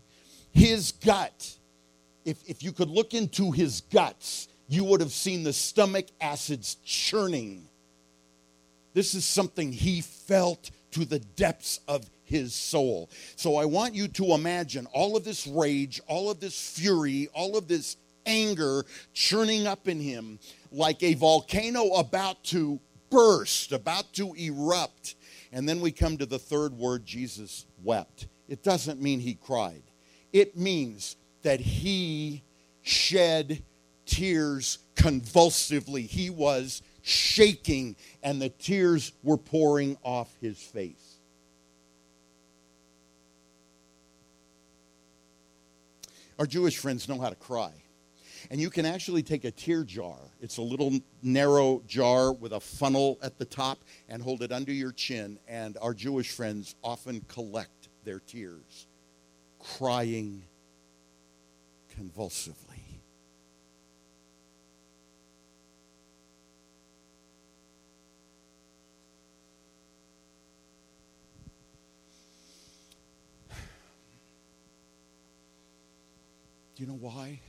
His 0.51 0.91
gut, 0.91 1.57
if, 2.25 2.37
if 2.47 2.63
you 2.63 2.71
could 2.71 2.89
look 2.89 3.13
into 3.13 3.51
his 3.51 3.81
guts, 3.81 4.47
you 4.67 4.83
would 4.85 5.01
have 5.01 5.11
seen 5.11 5.43
the 5.43 5.53
stomach 5.53 6.07
acids 6.19 6.75
churning. 6.85 7.67
This 8.93 9.15
is 9.15 9.25
something 9.25 9.71
he 9.71 10.01
felt 10.01 10.71
to 10.91 11.05
the 11.05 11.19
depths 11.19 11.79
of 11.87 12.09
his 12.23 12.53
soul. 12.53 13.09
So 13.35 13.55
I 13.55 13.65
want 13.65 13.93
you 13.93 14.07
to 14.09 14.33
imagine 14.33 14.87
all 14.93 15.17
of 15.17 15.23
this 15.23 15.47
rage, 15.47 16.01
all 16.07 16.29
of 16.29 16.39
this 16.39 16.77
fury, 16.77 17.27
all 17.33 17.57
of 17.57 17.67
this 17.67 17.97
anger 18.25 18.85
churning 19.13 19.67
up 19.67 19.87
in 19.87 19.99
him 19.99 20.39
like 20.71 21.03
a 21.03 21.13
volcano 21.15 21.87
about 21.95 22.43
to 22.45 22.79
burst, 23.09 23.71
about 23.71 24.13
to 24.13 24.33
erupt. 24.33 25.15
And 25.51 25.67
then 25.67 25.81
we 25.81 25.91
come 25.91 26.17
to 26.17 26.25
the 26.25 26.39
third 26.39 26.73
word 26.73 27.05
Jesus 27.05 27.65
wept. 27.83 28.27
It 28.47 28.63
doesn't 28.63 29.01
mean 29.01 29.19
he 29.19 29.33
cried, 29.33 29.83
it 30.33 30.57
means 30.57 31.15
that 31.43 31.59
he 31.59 32.43
shed 32.81 33.63
tears 34.05 34.79
convulsively. 34.95 36.03
He 36.03 36.29
was 36.29 36.81
shaking, 37.01 37.95
and 38.21 38.41
the 38.41 38.49
tears 38.49 39.11
were 39.23 39.37
pouring 39.37 39.97
off 40.03 40.35
his 40.41 40.57
face. 40.57 41.19
Our 46.39 46.47
Jewish 46.47 46.77
friends 46.77 47.07
know 47.07 47.19
how 47.19 47.29
to 47.29 47.35
cry. 47.35 47.71
And 48.49 48.59
you 48.59 48.71
can 48.71 48.85
actually 48.85 49.21
take 49.21 49.45
a 49.45 49.51
tear 49.51 49.83
jar. 49.83 50.17
It's 50.41 50.57
a 50.57 50.61
little 50.61 50.99
narrow 51.21 51.83
jar 51.85 52.33
with 52.33 52.53
a 52.53 52.59
funnel 52.59 53.19
at 53.21 53.37
the 53.37 53.45
top 53.45 53.83
and 54.09 54.21
hold 54.21 54.41
it 54.41 54.51
under 54.51 54.71
your 54.71 54.91
chin. 54.91 55.37
And 55.47 55.77
our 55.81 55.93
Jewish 55.93 56.31
friends 56.31 56.75
often 56.83 57.21
collect 57.27 57.89
their 58.03 58.19
tears, 58.19 58.87
crying 59.77 60.43
convulsively. 61.95 62.67
Do 76.75 76.83
you 76.83 76.87
know 76.87 76.97
why? 76.99 77.39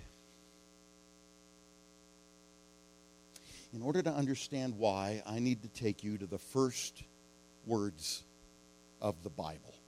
In 3.73 3.81
order 3.81 4.03
to 4.03 4.11
understand 4.11 4.77
why, 4.77 5.23
I 5.25 5.39
need 5.39 5.63
to 5.63 5.69
take 5.69 6.05
you 6.05 6.19
to 6.19 6.27
the 6.27 6.39
first 6.39 7.03
words 7.65 8.25
of 9.01 9.23
the 9.23 9.31
Bible. 9.31 9.82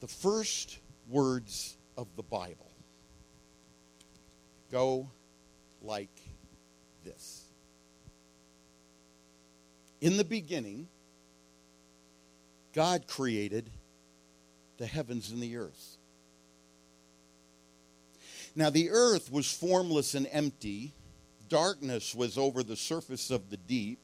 The 0.00 0.08
first 0.08 0.78
words 1.08 1.76
of 1.96 2.06
the 2.16 2.22
Bible 2.22 2.70
go 4.70 5.10
like 5.82 6.20
this 7.04 7.44
In 10.00 10.16
the 10.16 10.24
beginning, 10.24 10.88
God 12.72 13.06
created 13.08 13.70
the 14.76 14.86
heavens 14.86 15.30
and 15.30 15.42
the 15.42 15.56
earth. 15.56 15.96
Now, 18.54 18.70
the 18.70 18.90
earth 18.90 19.32
was 19.32 19.50
formless 19.50 20.14
and 20.14 20.28
empty, 20.30 20.92
darkness 21.48 22.14
was 22.14 22.38
over 22.38 22.62
the 22.62 22.76
surface 22.76 23.30
of 23.30 23.50
the 23.50 23.56
deep, 23.56 24.00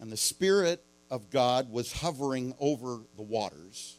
and 0.00 0.12
the 0.12 0.16
Spirit 0.16 0.84
of 1.10 1.30
God 1.30 1.70
was 1.70 1.92
hovering 1.92 2.54
over 2.58 3.00
the 3.16 3.22
waters. 3.22 3.95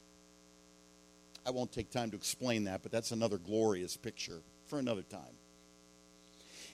I 1.48 1.52
won't 1.52 1.72
take 1.72 1.90
time 1.90 2.12
to 2.12 2.18
explain 2.18 2.66
that, 2.66 2.84
but 2.84 2.92
that's 2.92 3.12
another 3.12 3.38
glorious 3.38 3.96
picture 3.96 4.42
for 4.66 4.80
another 4.80 5.02
time. 5.02 5.22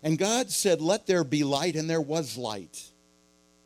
And 0.01 0.17
God 0.17 0.49
said, 0.49 0.81
Let 0.81 1.05
there 1.05 1.23
be 1.23 1.43
light, 1.43 1.75
and 1.75 1.87
there 1.87 2.01
was 2.01 2.37
light. 2.37 2.83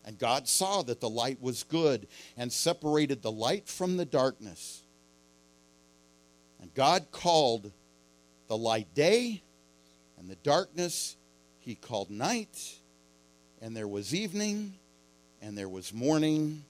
And 0.03 0.19
God 0.19 0.49
saw 0.49 0.81
that 0.83 0.99
the 0.99 1.09
light 1.09 1.41
was 1.41 1.63
good 1.63 2.07
and 2.35 2.51
separated 2.51 3.21
the 3.21 3.31
light 3.31 3.69
from 3.69 3.95
the 3.95 4.05
darkness. 4.05 4.83
And 6.61 6.73
God 6.73 7.07
called 7.11 7.71
the 8.49 8.57
light 8.57 8.93
day, 8.93 9.41
and 10.17 10.29
the 10.29 10.35
darkness 10.35 11.15
he 11.59 11.75
called 11.75 12.09
night. 12.09 12.75
And 13.61 13.75
there 13.75 13.87
was 13.87 14.13
evening, 14.13 14.73
and 15.41 15.57
there 15.57 15.69
was 15.69 15.93
morning 15.93 16.65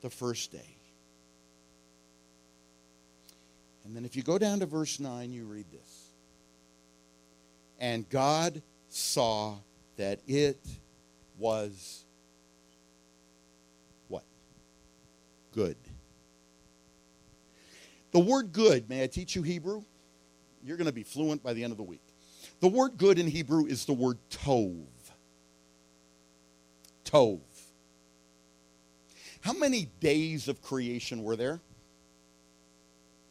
the 0.00 0.10
first 0.10 0.52
day. 0.52 0.77
And 3.88 3.96
then 3.96 4.04
if 4.04 4.14
you 4.16 4.22
go 4.22 4.36
down 4.36 4.60
to 4.60 4.66
verse 4.66 5.00
9, 5.00 5.32
you 5.32 5.46
read 5.46 5.64
this. 5.72 6.12
And 7.78 8.06
God 8.10 8.60
saw 8.90 9.56
that 9.96 10.20
it 10.28 10.62
was 11.38 12.04
what? 14.08 14.24
Good. 15.54 15.78
The 18.10 18.18
word 18.18 18.52
good, 18.52 18.90
may 18.90 19.02
I 19.02 19.06
teach 19.06 19.34
you 19.34 19.42
Hebrew? 19.42 19.82
You're 20.62 20.76
going 20.76 20.86
to 20.86 20.92
be 20.92 21.02
fluent 21.02 21.42
by 21.42 21.54
the 21.54 21.64
end 21.64 21.70
of 21.70 21.78
the 21.78 21.82
week. 21.82 22.02
The 22.60 22.68
word 22.68 22.98
good 22.98 23.18
in 23.18 23.26
Hebrew 23.26 23.64
is 23.64 23.86
the 23.86 23.94
word 23.94 24.18
tov. 24.28 24.84
Tov. 27.06 27.40
How 29.40 29.54
many 29.54 29.88
days 30.00 30.46
of 30.46 30.60
creation 30.60 31.22
were 31.22 31.36
there? 31.36 31.62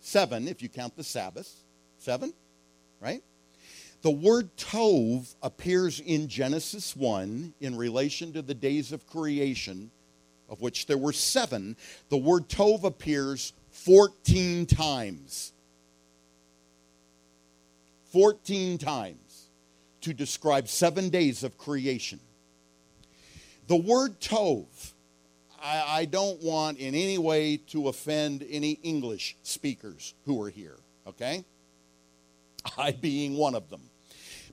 Seven, 0.08 0.48
if 0.48 0.62
you 0.62 0.70
count 0.70 0.96
the 0.96 1.04
Sabbath. 1.04 1.54
Seven, 1.98 2.34
right? 3.02 3.22
The 4.04 4.10
word 4.10 4.56
Tov 4.56 5.36
appears 5.43 6.00
in 6.00 6.30
Genesis 6.30 6.96
1 6.96 7.56
in 7.60 7.76
relation 7.76 8.32
to 8.32 8.41
the 8.41 8.54
days 8.54 8.93
of 8.93 9.06
creation, 9.06 9.91
of 10.48 10.62
which 10.62 10.86
there 10.86 10.98
were 10.98 11.12
seven. 11.12 11.76
The 12.08 12.15
word 12.15 12.48
Tov 12.48 12.86
appears 12.86 13.52
14 13.72 14.65
times. 14.67 15.52
14 18.13 18.78
times 18.78 19.50
to 20.00 20.13
describe 20.13 20.70
seven 20.70 21.10
days 21.10 21.43
of 21.43 21.58
creation. 21.58 22.22
The 23.67 23.76
word 23.76 24.22
Tov, 24.22 24.67
I, 25.62 26.00
I 26.00 26.06
don't 26.06 26.41
want 26.41 26.78
in 26.78 26.96
any 26.96 27.17
way 27.17 27.58
to 27.67 27.88
offend 27.88 28.46
any 28.50 28.72
English 28.84 29.36
speakers 29.43 30.13
who 30.26 30.41
are 30.41 30.50
here, 30.50 30.78
okay? 31.08 31.43
I 32.78 32.91
being 32.91 33.38
one 33.38 33.56
of 33.56 33.70
them. 33.70 33.82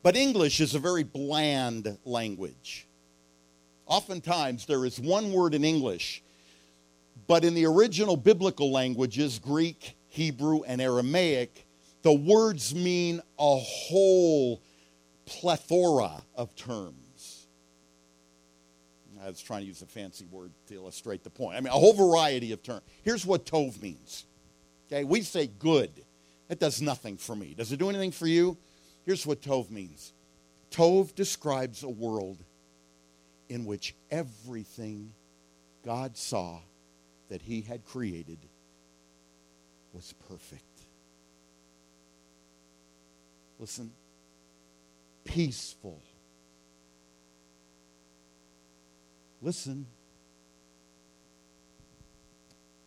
But 0.02 0.16
English 0.16 0.60
is 0.60 0.74
a 0.74 0.78
very 0.78 1.02
bland 1.02 1.96
language. 2.04 2.86
Oftentimes, 3.86 4.66
there 4.66 4.84
is 4.84 4.98
one 4.98 5.32
word 5.32 5.54
in 5.54 5.64
English, 5.64 6.22
but 7.26 7.44
in 7.44 7.54
the 7.54 7.66
original 7.66 8.16
biblical 8.16 8.72
languages, 8.72 9.38
Greek, 9.38 9.96
Hebrew, 10.08 10.62
and 10.62 10.80
Aramaic, 10.80 11.66
the 12.02 12.12
words 12.12 12.74
mean 12.74 13.20
a 13.38 13.56
whole 13.56 14.62
plethora 15.26 16.22
of 16.34 16.54
terms. 16.54 17.03
I 19.24 19.28
was 19.28 19.40
trying 19.40 19.62
to 19.62 19.66
use 19.66 19.80
a 19.80 19.87
fancy 19.87 20.26
word 20.26 20.52
to 20.66 20.74
illustrate 20.74 21.24
the 21.24 21.30
point. 21.30 21.56
I 21.56 21.60
mean, 21.60 21.68
a 21.68 21.78
whole 21.78 21.94
variety 21.94 22.52
of 22.52 22.62
terms. 22.62 22.82
Here's 23.02 23.24
what 23.24 23.46
Tov 23.46 23.80
means 23.80 24.26
Okay, 24.87 25.04
we 25.04 25.22
say 25.22 25.46
good. 25.46 25.90
That 26.48 26.60
does 26.60 26.82
nothing 26.82 27.16
for 27.16 27.34
me. 27.34 27.54
Does 27.54 27.72
it 27.72 27.78
do 27.78 27.88
anything 27.88 28.10
for 28.10 28.26
you? 28.26 28.58
Here's 29.04 29.26
what 29.26 29.40
Tov 29.40 29.70
means 29.70 30.12
Tov 30.70 31.14
describes 31.14 31.82
a 31.82 31.88
world 31.88 32.38
in 33.48 33.64
which 33.64 33.94
everything 34.10 35.12
God 35.84 36.16
saw 36.16 36.60
that 37.28 37.42
He 37.42 37.62
had 37.62 37.84
created 37.84 38.38
was 39.92 40.12
perfect. 40.28 40.62
Listen, 43.58 43.92
peaceful. 45.24 46.02
Listen, 49.44 49.87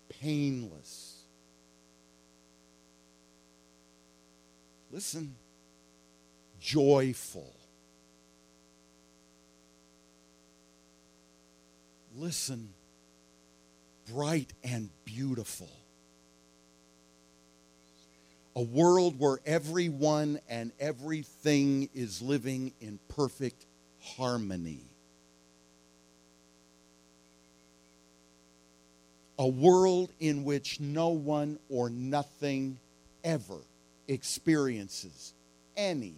painless. 0.10 1.22
Listen, 4.90 5.36
joyful. 6.60 7.54
Listen, 12.16 12.74
bright 14.12 14.52
and 14.64 14.90
beautiful. 15.06 15.70
A 18.56 18.64
world 18.64 19.20
where 19.20 19.38
everyone 19.46 20.40
and 20.50 20.72
everything 20.80 21.90
is 21.94 22.20
living 22.20 22.74
in 22.82 22.98
perfect 23.10 23.68
harmony. 24.02 24.97
A 29.40 29.48
world 29.48 30.12
in 30.20 30.44
which 30.44 30.80
no 30.80 31.10
one 31.10 31.60
or 31.70 31.90
nothing 31.90 32.80
ever 33.24 33.60
experiences 34.08 35.34
any, 35.76 36.16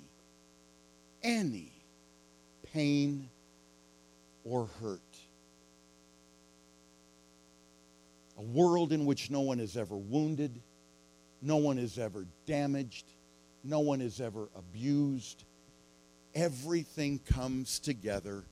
any 1.21 1.71
pain 2.73 3.29
or 4.45 4.69
hurt. 4.81 5.01
A 8.37 8.41
world 8.41 8.93
in 8.93 9.05
which 9.05 9.29
no 9.29 9.41
one 9.41 9.59
is 9.59 9.75
ever 9.75 9.97
wounded, 9.97 10.61
no 11.41 11.57
one 11.57 11.77
is 11.77 11.99
ever 11.99 12.25
damaged, 12.45 13.05
no 13.65 13.81
one 13.81 13.99
is 13.99 14.21
ever 14.21 14.47
abused. 14.55 15.43
Everything 16.33 17.19
comes 17.19 17.79
together 17.79 18.45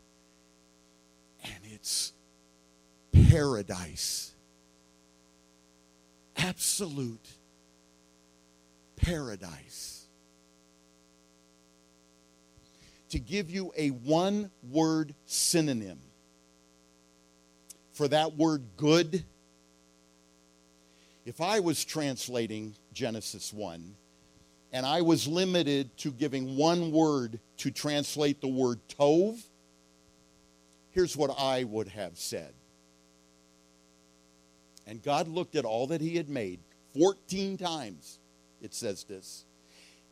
and 1.43 1.60
it's 1.71 2.12
paradise. 3.30 4.34
Absolute 6.47 7.27
paradise. 8.95 10.05
To 13.10 13.19
give 13.19 13.49
you 13.49 13.73
a 13.75 13.89
one 13.89 14.49
word 14.63 15.13
synonym 15.25 15.99
for 17.91 18.07
that 18.07 18.38
word 18.38 18.63
good, 18.77 19.25
if 21.25 21.41
I 21.41 21.60
was 21.60 21.83
translating 21.83 22.75
Genesis 22.93 23.51
1 23.51 23.95
and 24.71 24.86
I 24.86 25.01
was 25.01 25.27
limited 25.27 25.97
to 25.97 26.12
giving 26.12 26.55
one 26.55 26.93
word 26.93 27.41
to 27.57 27.71
translate 27.71 28.39
the 28.39 28.47
word 28.47 28.79
tov, 28.97 29.38
here's 30.91 31.17
what 31.17 31.38
I 31.38 31.65
would 31.65 31.89
have 31.89 32.17
said. 32.17 32.53
And 34.88 35.04
God 35.04 35.28
looked 35.28 35.56
at 35.56 35.65
all 35.65 35.88
that 35.88 36.02
He 36.02 36.15
had 36.15 36.30
made 36.30 36.60
14 36.97 37.58
times, 37.58 38.19
it 38.62 38.73
says 38.73 39.04
this. 39.04 39.45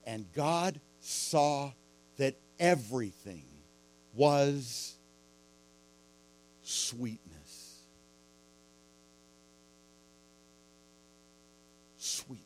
And 0.05 0.25
God 0.33 0.79
saw 0.99 1.71
that 2.17 2.35
everything 2.59 3.45
was 4.13 4.95
sweetness. 6.61 7.25
sweetness. 11.97 12.45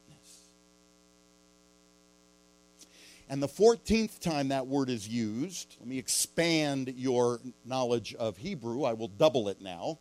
And 3.30 3.44
the 3.44 3.48
14th 3.48 4.20
time 4.20 4.50
that 4.50 4.68
word 4.68 4.90
is 4.90 5.08
used, 5.08 5.76
let 5.80 5.88
me 5.88 5.98
expand 5.98 6.94
your 6.96 7.40
knowledge 7.66 8.16
of 8.16 8.38
Hebrew. 8.38 8.84
I 8.84 8.94
will 8.94 9.08
double 9.08 9.50
it 9.50 9.62
now. 9.62 10.00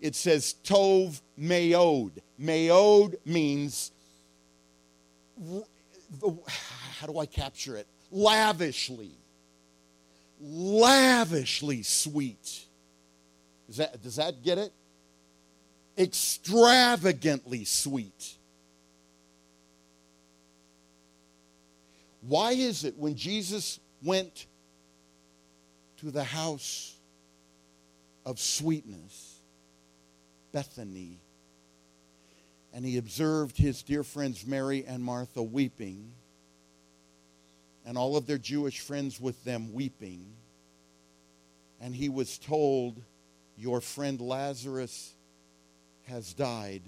It 0.00 0.14
says 0.14 0.54
tov 0.64 1.20
meod. 1.38 2.12
Meod 2.40 3.14
means, 3.24 3.92
how 6.98 7.06
do 7.06 7.18
I 7.18 7.26
capture 7.26 7.76
it? 7.76 7.86
Lavishly. 8.10 9.12
Lavishly 10.40 11.82
sweet. 11.82 12.64
Does 13.66 13.76
that, 13.76 14.02
does 14.02 14.16
that 14.16 14.42
get 14.42 14.58
it? 14.58 14.72
Extravagantly 15.98 17.64
sweet. 17.64 18.36
Why 22.22 22.52
is 22.52 22.84
it 22.84 22.96
when 22.96 23.14
Jesus 23.14 23.80
went 24.02 24.46
to 25.98 26.10
the 26.10 26.24
house 26.24 26.96
of 28.24 28.38
sweetness, 28.38 29.29
Bethany, 30.52 31.20
and 32.72 32.84
he 32.84 32.96
observed 32.96 33.56
his 33.56 33.82
dear 33.82 34.02
friends 34.02 34.46
Mary 34.46 34.84
and 34.86 35.02
Martha 35.02 35.42
weeping, 35.42 36.12
and 37.86 37.96
all 37.96 38.16
of 38.16 38.26
their 38.26 38.38
Jewish 38.38 38.80
friends 38.80 39.20
with 39.20 39.42
them 39.44 39.72
weeping, 39.72 40.26
and 41.80 41.94
he 41.94 42.08
was 42.08 42.38
told, 42.38 43.02
Your 43.56 43.80
friend 43.80 44.20
Lazarus 44.20 45.14
has 46.08 46.32
died. 46.34 46.82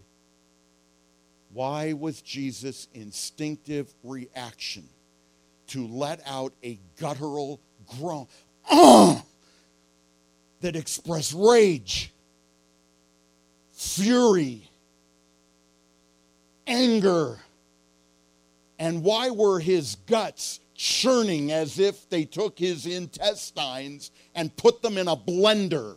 Why 1.53 1.93
was 1.93 2.23
Jesus' 2.23 2.89
instinctive 2.95 3.93
reaction? 4.03 4.89
to 5.73 5.87
let 5.87 6.21
out 6.27 6.53
a 6.63 6.79
guttural 7.01 7.59
groan 7.99 8.27
uh, 8.71 9.19
that 10.61 10.77
expressed 10.77 11.35
rage, 11.35 12.13
fury, 13.83 14.71
anger. 16.67 17.39
And 18.79 19.03
why 19.03 19.31
were 19.31 19.61
his 19.61 19.97
guts 20.07 20.61
churning 20.75 21.53
as 21.53 21.79
if 21.79 22.09
they 22.09 22.25
took 22.25 22.59
his 22.59 22.87
intestines 22.87 24.11
and 24.35 24.57
put 24.57 24.83
them 24.83 24.99
in 24.99 25.09
a 25.09 25.17
blender? 25.17 25.97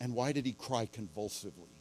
And 0.00 0.14
why 0.14 0.32
did 0.32 0.44
he 0.44 0.52
cry 0.52 0.86
convulsively? 0.86 1.74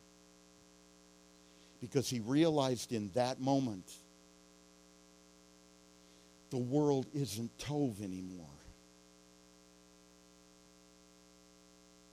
because 1.83 2.09
he 2.09 2.21
realized 2.21 2.93
in 2.93 3.11
that 3.13 3.41
moment 3.41 3.91
the 6.49 6.57
world 6.57 7.05
isn't 7.13 7.51
Tov 7.57 8.01
anymore. 8.01 8.47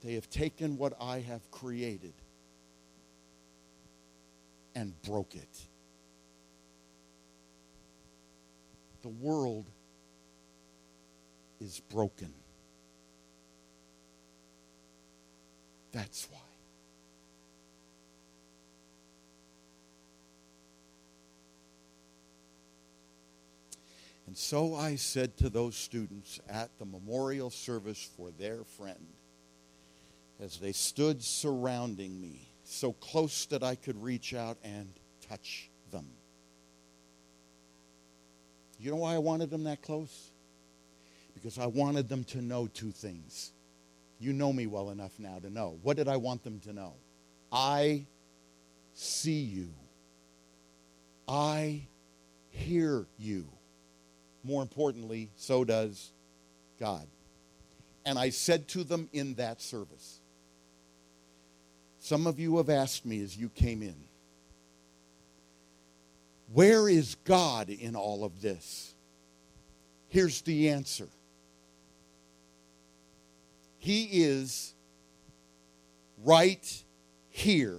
They 0.03 0.13
have 0.15 0.29
taken 0.29 0.77
what 0.77 0.93
I 0.99 1.19
have 1.19 1.49
created 1.51 2.13
and 4.73 4.99
broke 5.03 5.35
it. 5.35 5.67
The 9.03 9.09
world 9.09 9.69
is 11.59 11.79
broken. 11.79 12.33
That's 15.91 16.27
why. 16.31 16.39
And 24.27 24.37
so 24.37 24.75
I 24.75 24.95
said 24.95 25.35
to 25.37 25.49
those 25.49 25.75
students 25.75 26.39
at 26.47 26.69
the 26.79 26.85
memorial 26.85 27.49
service 27.49 28.09
for 28.15 28.31
their 28.31 28.63
friend, 28.63 29.07
as 30.41 30.57
they 30.57 30.71
stood 30.71 31.23
surrounding 31.23 32.19
me, 32.19 32.47
so 32.63 32.93
close 32.93 33.45
that 33.45 33.63
I 33.63 33.75
could 33.75 34.01
reach 34.01 34.33
out 34.33 34.57
and 34.63 34.89
touch 35.29 35.69
them. 35.91 36.07
You 38.79 38.89
know 38.89 38.97
why 38.97 39.13
I 39.13 39.19
wanted 39.19 39.51
them 39.51 39.65
that 39.65 39.83
close? 39.83 40.31
Because 41.35 41.59
I 41.59 41.67
wanted 41.67 42.09
them 42.09 42.23
to 42.25 42.41
know 42.41 42.67
two 42.67 42.91
things. 42.91 43.51
You 44.19 44.33
know 44.33 44.51
me 44.51 44.65
well 44.65 44.89
enough 44.89 45.11
now 45.19 45.37
to 45.39 45.49
know. 45.49 45.77
What 45.83 45.97
did 45.97 46.07
I 46.07 46.17
want 46.17 46.43
them 46.43 46.59
to 46.61 46.73
know? 46.73 46.93
I 47.51 48.05
see 48.93 49.41
you. 49.41 49.69
I 51.27 51.83
hear 52.49 53.05
you. 53.19 53.47
More 54.43 54.63
importantly, 54.63 55.29
so 55.35 55.63
does 55.63 56.11
God. 56.79 57.05
And 58.05 58.17
I 58.17 58.31
said 58.31 58.67
to 58.69 58.83
them 58.83 59.07
in 59.13 59.35
that 59.35 59.61
service 59.61 60.20
Some 62.03 62.25
of 62.25 62.39
you 62.39 62.57
have 62.57 62.69
asked 62.69 63.05
me 63.05 63.21
as 63.21 63.37
you 63.37 63.47
came 63.47 63.83
in, 63.83 63.93
where 66.51 66.89
is 66.89 67.15
God 67.25 67.69
in 67.69 67.95
all 67.95 68.25
of 68.25 68.41
this? 68.41 68.95
Here's 70.09 70.41
the 70.41 70.69
answer 70.69 71.07
He 73.77 74.23
is 74.23 74.73
right 76.23 76.83
here, 77.29 77.77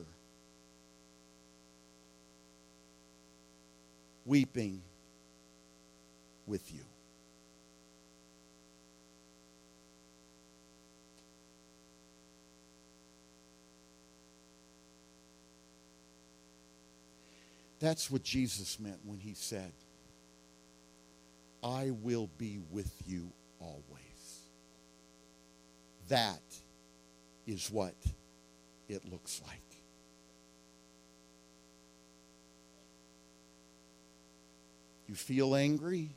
weeping 4.25 4.83
with 6.47 6.73
you. 6.73 6.82
That's 17.83 18.09
what 18.09 18.22
Jesus 18.22 18.78
meant 18.78 19.01
when 19.05 19.18
he 19.18 19.35
said, 19.35 19.72
I 21.64 21.91
will 21.91 22.30
be 22.39 22.61
with 22.70 22.93
you 23.09 23.33
always. 23.59 24.47
That 26.09 26.41
is 27.45 27.68
what 27.72 27.97
it 28.89 29.03
looks 29.11 29.43
like. 29.49 29.59
You 35.09 35.16
feel 35.16 35.57
angry? 35.57 36.11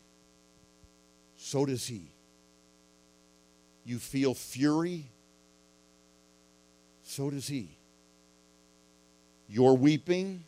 So 1.35 1.65
does 1.65 1.87
he. 1.87 2.11
You 3.83 3.97
feel 3.97 4.35
fury? 4.35 5.05
So 7.01 7.31
does 7.31 7.47
he. 7.47 7.69
You're 9.49 9.73
weeping? 9.73 10.43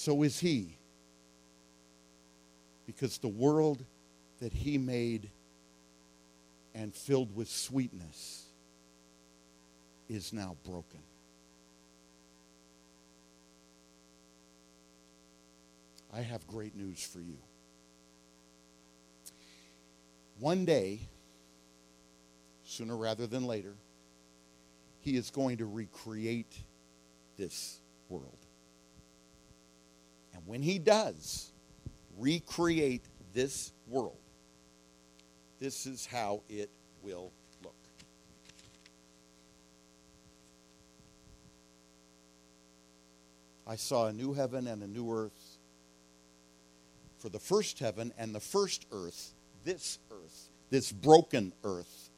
So 0.00 0.22
is 0.22 0.40
he. 0.40 0.78
Because 2.86 3.18
the 3.18 3.28
world 3.28 3.84
that 4.40 4.50
he 4.50 4.78
made 4.78 5.28
and 6.74 6.94
filled 6.94 7.36
with 7.36 7.50
sweetness 7.50 8.46
is 10.08 10.32
now 10.32 10.56
broken. 10.64 11.00
I 16.14 16.22
have 16.22 16.46
great 16.46 16.74
news 16.74 17.02
for 17.02 17.20
you. 17.20 17.36
One 20.38 20.64
day, 20.64 21.00
sooner 22.64 22.96
rather 22.96 23.26
than 23.26 23.44
later, 23.44 23.74
he 25.02 25.16
is 25.18 25.30
going 25.30 25.58
to 25.58 25.66
recreate 25.66 26.56
this 27.36 27.80
world. 28.08 28.39
When 30.50 30.62
he 30.62 30.80
does 30.80 31.52
recreate 32.18 33.04
this 33.32 33.72
world, 33.86 34.18
this 35.60 35.86
is 35.86 36.06
how 36.06 36.42
it 36.48 36.70
will 37.04 37.30
look. 37.62 37.76
I 43.64 43.76
saw 43.76 44.08
a 44.08 44.12
new 44.12 44.32
heaven 44.32 44.66
and 44.66 44.82
a 44.82 44.88
new 44.88 45.08
earth. 45.12 45.58
For 47.18 47.28
the 47.28 47.38
first 47.38 47.78
heaven 47.78 48.12
and 48.18 48.34
the 48.34 48.40
first 48.40 48.86
earth, 48.90 49.32
this 49.62 50.00
earth, 50.10 50.48
this 50.68 50.90
broken 50.90 51.52
earth, 51.62 52.10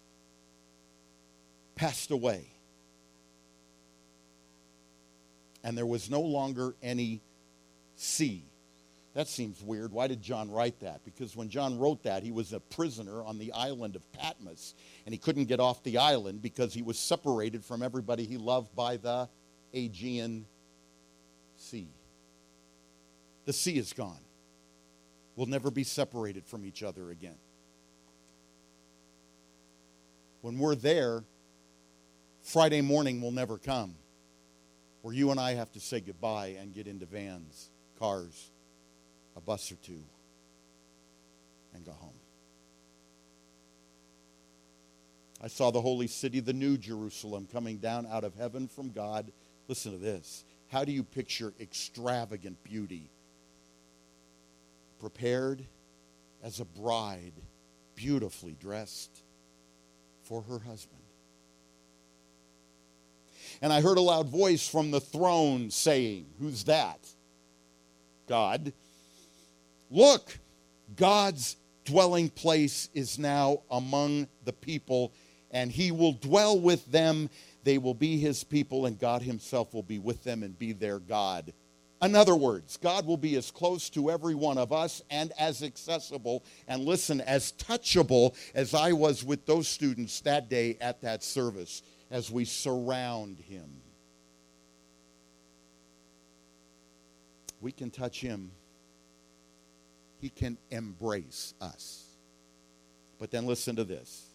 passed 1.75 2.11
away. 2.11 2.47
And 5.63 5.77
there 5.77 5.85
was 5.85 6.09
no 6.09 6.23
longer 6.23 6.75
any 6.83 7.21
sea. 8.03 8.45
That 9.15 9.29
seems 9.29 9.63
weird. 9.63 9.93
Why 9.93 10.07
did 10.07 10.23
John 10.23 10.51
write 10.51 10.81
that? 10.81 11.05
Because 11.05 11.37
when 11.37 11.51
John 11.51 11.79
wrote 11.79 12.03
that, 12.05 12.23
he 12.23 12.33
was 12.33 12.53
a 12.53 12.61
prisoner 12.61 13.23
on 13.23 13.39
the 13.39 13.53
island 13.53 13.95
of 13.95 14.11
Patmos, 14.13 14.75
and 15.05 15.15
he 15.15 15.19
couldn't 15.19 15.45
get 15.45 15.61
off 15.61 15.83
the 15.83 15.99
island 15.99 16.41
because 16.41 16.73
he 16.73 16.83
was 16.83 16.99
separated 16.99 17.65
from 17.65 17.83
everybody 17.83 18.25
he 18.25 18.39
loved 18.39 18.75
by 18.75 18.97
the 18.97 19.29
Aegean 19.75 20.47
Sea. 21.57 21.89
The 23.45 23.53
sea 23.53 23.77
is 23.77 23.93
gone. 23.93 24.21
We'll 25.37 25.47
never 25.47 25.71
be 25.71 25.85
separated 25.85 26.47
from 26.47 26.65
each 26.65 26.83
other 26.83 27.11
again. 27.11 27.37
When 30.41 30.59
we're 30.59 30.75
there, 30.75 31.23
Friday 32.43 32.81
morning 32.81 33.21
will 33.21 33.31
never 33.31 33.59
come 33.59 33.95
where 35.03 35.15
you 35.15 35.31
and 35.31 35.39
I 35.39 35.55
have 35.55 35.71
to 35.73 35.81
say 35.81 36.01
goodbye 36.01 36.57
and 36.61 36.73
get 36.73 36.87
into 36.87 37.07
vans 37.07 37.71
cars, 38.03 38.51
a 39.37 39.41
bus 39.41 39.71
or 39.71 39.77
two, 39.77 40.03
and 41.73 41.87
go 41.87 41.93
home. 41.93 42.11
I 45.41 45.47
saw 45.47 45.71
the 45.71 45.81
holy 45.81 46.09
city, 46.09 46.41
the 46.41 46.53
new 46.53 46.77
Jerusalem, 46.77 47.47
coming 47.53 47.77
down 47.79 48.09
out 48.11 48.25
of 48.25 48.35
heaven 48.35 48.67
from 48.67 48.91
God. 48.91 49.31
Listen 49.69 49.93
to 49.93 49.99
this. 49.99 50.45
How 50.67 50.85
do 50.85 50.91
you 50.91 51.05
picture 51.05 51.53
extravagant 51.61 52.65
beauty? 52.65 53.09
Prepared 54.99 55.65
as 56.43 56.59
a 56.59 56.65
bride, 56.65 57.35
beautifully 57.95 58.57
dressed 58.61 59.23
for 60.25 60.43
her 60.43 60.59
husband. 60.59 61.03
And 63.61 63.73
I 63.73 63.81
heard 63.81 63.99
a 63.99 64.03
loud 64.03 64.29
voice 64.29 64.69
from 64.69 64.91
the 64.91 65.01
throne 65.01 65.71
saying, 65.71 66.27
Who's 66.41 66.65
that? 66.65 66.99
God. 68.27 68.73
Look, 69.91 70.39
God's 70.97 71.57
dwelling 71.85 72.31
place 72.31 72.89
is 72.95 73.19
now 73.19 73.63
among 73.71 74.29
the 74.45 74.53
people, 74.53 75.13
and 75.51 75.71
he 75.71 75.91
will 75.91 76.13
dwell 76.13 76.59
with 76.59 76.91
them. 76.91 77.29
They 77.65 77.79
will 77.79 77.95
be 77.95 78.19
his 78.19 78.45
people, 78.45 78.87
and 78.87 78.99
God 78.99 79.23
himself 79.23 79.75
will 79.75 79.83
be 79.83 79.99
with 79.99 80.25
them 80.25 80.43
and 80.43 80.59
be 80.59 80.73
their 80.73 80.99
God. 80.99 81.53
In 82.03 82.17
other 82.17 82.35
words, 82.35 82.79
God 82.79 83.07
will 83.07 83.17
be 83.17 83.37
as 83.37 83.53
close 83.53 83.89
to 83.91 84.11
every 84.11 84.35
one 84.35 84.59
of 84.59 84.73
us 84.73 85.03
and 85.09 85.31
as 85.39 85.63
accessible 85.63 86.43
and 86.67 86.85
listen, 86.85 87.21
as 87.21 87.53
touchable 87.53 88.35
as 88.57 88.75
I 88.75 88.93
was 88.93 89.23
with 89.23 89.47
those 89.47 89.69
students 89.69 90.21
that 90.23 90.49
day 90.49 90.77
at 90.81 91.01
that 91.03 91.23
service 91.23 91.83
as 92.11 92.29
we 92.29 92.45
surround 92.45 93.39
him. 93.39 93.82
We 97.63 97.73
can 97.73 97.91
touch 97.91 98.21
him, 98.21 98.51
he 100.21 100.29
can 100.29 100.59
embrace 100.71 101.55
us. 101.61 102.05
But 103.19 103.31
then 103.31 103.47
listen 103.47 103.77
to 103.77 103.85
this 103.85 104.27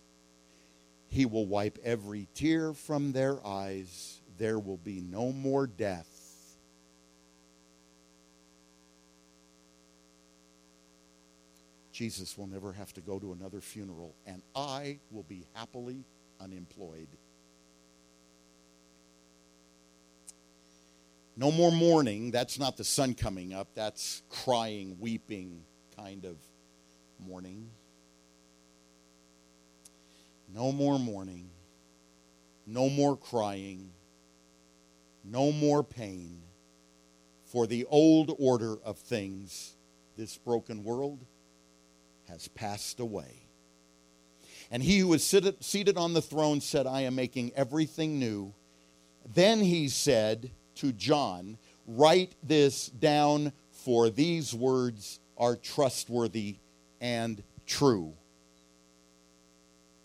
He 1.10 1.26
will 1.26 1.46
wipe 1.46 1.78
every 1.84 2.28
tear 2.34 2.74
from 2.74 3.12
their 3.12 3.46
eyes. 3.46 4.22
There 4.38 4.60
will 4.60 4.78
be 4.78 5.02
no 5.02 5.32
more 5.32 5.68
death. 5.68 6.08
Jesus 11.92 12.38
will 12.38 12.48
never 12.48 12.74
have 12.74 12.94
to 12.94 13.02
go 13.02 13.18
to 13.18 13.34
another 13.34 13.60
funeral, 13.60 14.14
and 14.28 14.44
I 14.56 15.00
will 15.10 15.24
be 15.24 15.48
happily 15.54 16.06
unemployed. 16.40 17.08
No 21.40 21.52
more 21.52 21.72
mourning. 21.72 22.32
That's 22.32 22.58
not 22.58 22.78
the 22.78 22.84
sun 22.84 23.14
coming 23.14 23.54
up. 23.54 23.68
That's 23.76 24.24
crying, 24.28 24.98
weeping 25.00 25.64
kind 25.96 26.26
of 26.26 26.38
mourning. 27.20 27.70
No 30.52 30.72
more 30.72 30.98
mourning. 30.98 31.52
No 32.66 32.90
more 32.90 33.16
crying. 33.16 33.92
No 35.24 35.52
more 35.52 35.84
pain. 35.84 36.42
For 37.46 37.68
the 37.68 37.86
old 37.86 38.36
order 38.40 38.78
of 38.84 38.98
things, 38.98 39.76
this 40.18 40.38
broken 40.38 40.84
world 40.84 41.24
has 42.28 42.48
passed 42.48 43.00
away. 43.00 43.44
And 44.72 44.82
he 44.82 45.00
who 45.00 45.10
was 45.10 45.24
seated 45.24 45.98
on 45.98 46.14
the 46.14 46.22
throne 46.22 46.62
said, 46.62 46.88
I 46.88 47.02
am 47.02 47.16
making 47.16 47.52
everything 47.56 48.20
new. 48.20 48.54
Then 49.34 49.62
he 49.62 49.88
said, 49.88 50.52
to 50.78 50.92
John, 50.92 51.58
Write 51.88 52.36
this 52.44 52.88
down, 52.88 53.54
for 53.72 54.10
these 54.10 54.54
words 54.54 55.22
are 55.38 55.56
trustworthy 55.56 56.58
and 57.00 57.42
true. 57.66 58.14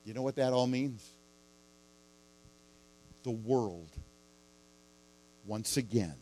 You 0.04 0.14
know 0.14 0.22
what 0.22 0.36
that 0.36 0.52
all 0.52 0.68
means? 0.68 1.04
The 3.24 3.32
world, 3.32 3.90
once 5.44 5.76
again, 5.76 6.14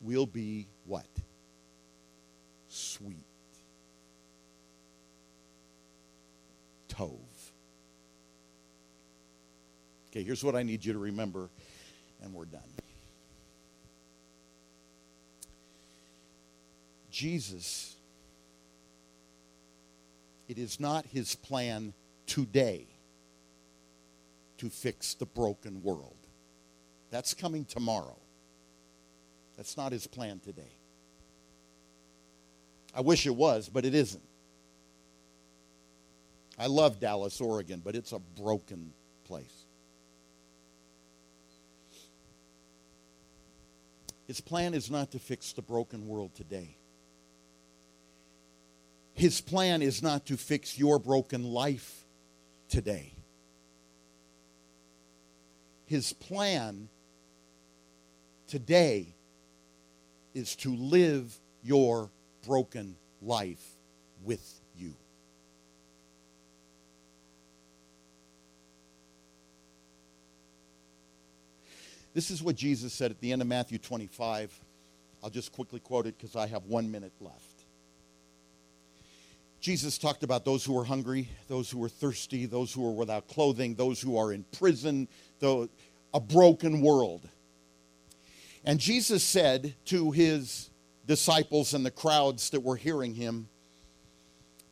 will 0.00 0.26
be 0.26 0.68
what? 0.86 1.06
Sweet. 2.68 3.26
Tov. 6.88 7.18
Okay, 10.10 10.22
here's 10.22 10.44
what 10.44 10.54
I 10.54 10.62
need 10.62 10.84
you 10.84 10.92
to 10.92 10.98
remember, 11.00 11.48
and 12.22 12.32
we're 12.32 12.44
done. 12.44 12.62
Jesus, 17.12 17.94
it 20.48 20.58
is 20.58 20.80
not 20.80 21.06
his 21.06 21.36
plan 21.36 21.92
today 22.26 22.86
to 24.56 24.70
fix 24.70 25.14
the 25.14 25.26
broken 25.26 25.82
world. 25.82 26.16
That's 27.10 27.34
coming 27.34 27.66
tomorrow. 27.66 28.18
That's 29.56 29.76
not 29.76 29.92
his 29.92 30.06
plan 30.06 30.40
today. 30.40 30.72
I 32.94 33.02
wish 33.02 33.26
it 33.26 33.34
was, 33.36 33.68
but 33.68 33.84
it 33.84 33.94
isn't. 33.94 34.22
I 36.58 36.66
love 36.66 36.98
Dallas, 36.98 37.40
Oregon, 37.40 37.82
but 37.84 37.94
it's 37.94 38.12
a 38.12 38.18
broken 38.18 38.92
place. 39.24 39.66
His 44.26 44.40
plan 44.40 44.72
is 44.72 44.90
not 44.90 45.10
to 45.10 45.18
fix 45.18 45.52
the 45.52 45.62
broken 45.62 46.06
world 46.06 46.34
today. 46.34 46.76
His 49.14 49.40
plan 49.40 49.82
is 49.82 50.02
not 50.02 50.26
to 50.26 50.36
fix 50.36 50.78
your 50.78 50.98
broken 50.98 51.44
life 51.44 52.04
today. 52.68 53.12
His 55.86 56.12
plan 56.12 56.88
today 58.46 59.14
is 60.34 60.56
to 60.56 60.74
live 60.74 61.38
your 61.62 62.10
broken 62.46 62.96
life 63.20 63.62
with 64.24 64.60
you. 64.76 64.94
This 72.14 72.30
is 72.30 72.42
what 72.42 72.56
Jesus 72.56 72.92
said 72.92 73.10
at 73.10 73.20
the 73.20 73.32
end 73.32 73.40
of 73.40 73.48
Matthew 73.48 73.78
25. 73.78 74.52
I'll 75.22 75.30
just 75.30 75.52
quickly 75.52 75.80
quote 75.80 76.06
it 76.06 76.16
because 76.16 76.36
I 76.36 76.46
have 76.46 76.64
one 76.64 76.90
minute 76.90 77.12
left. 77.20 77.51
Jesus 79.62 79.96
talked 79.96 80.24
about 80.24 80.44
those 80.44 80.64
who 80.64 80.76
are 80.76 80.84
hungry, 80.84 81.28
those 81.46 81.70
who 81.70 81.82
are 81.84 81.88
thirsty, 81.88 82.46
those 82.46 82.72
who 82.72 82.84
are 82.84 82.92
without 82.92 83.28
clothing, 83.28 83.76
those 83.76 84.00
who 84.00 84.18
are 84.18 84.32
in 84.32 84.44
prison, 84.58 85.06
a 85.40 86.20
broken 86.20 86.80
world. 86.80 87.28
And 88.64 88.80
Jesus 88.80 89.22
said 89.22 89.76
to 89.84 90.10
his 90.10 90.68
disciples 91.06 91.74
and 91.74 91.86
the 91.86 91.92
crowds 91.92 92.50
that 92.50 92.60
were 92.60 92.74
hearing 92.74 93.14
him 93.14 93.48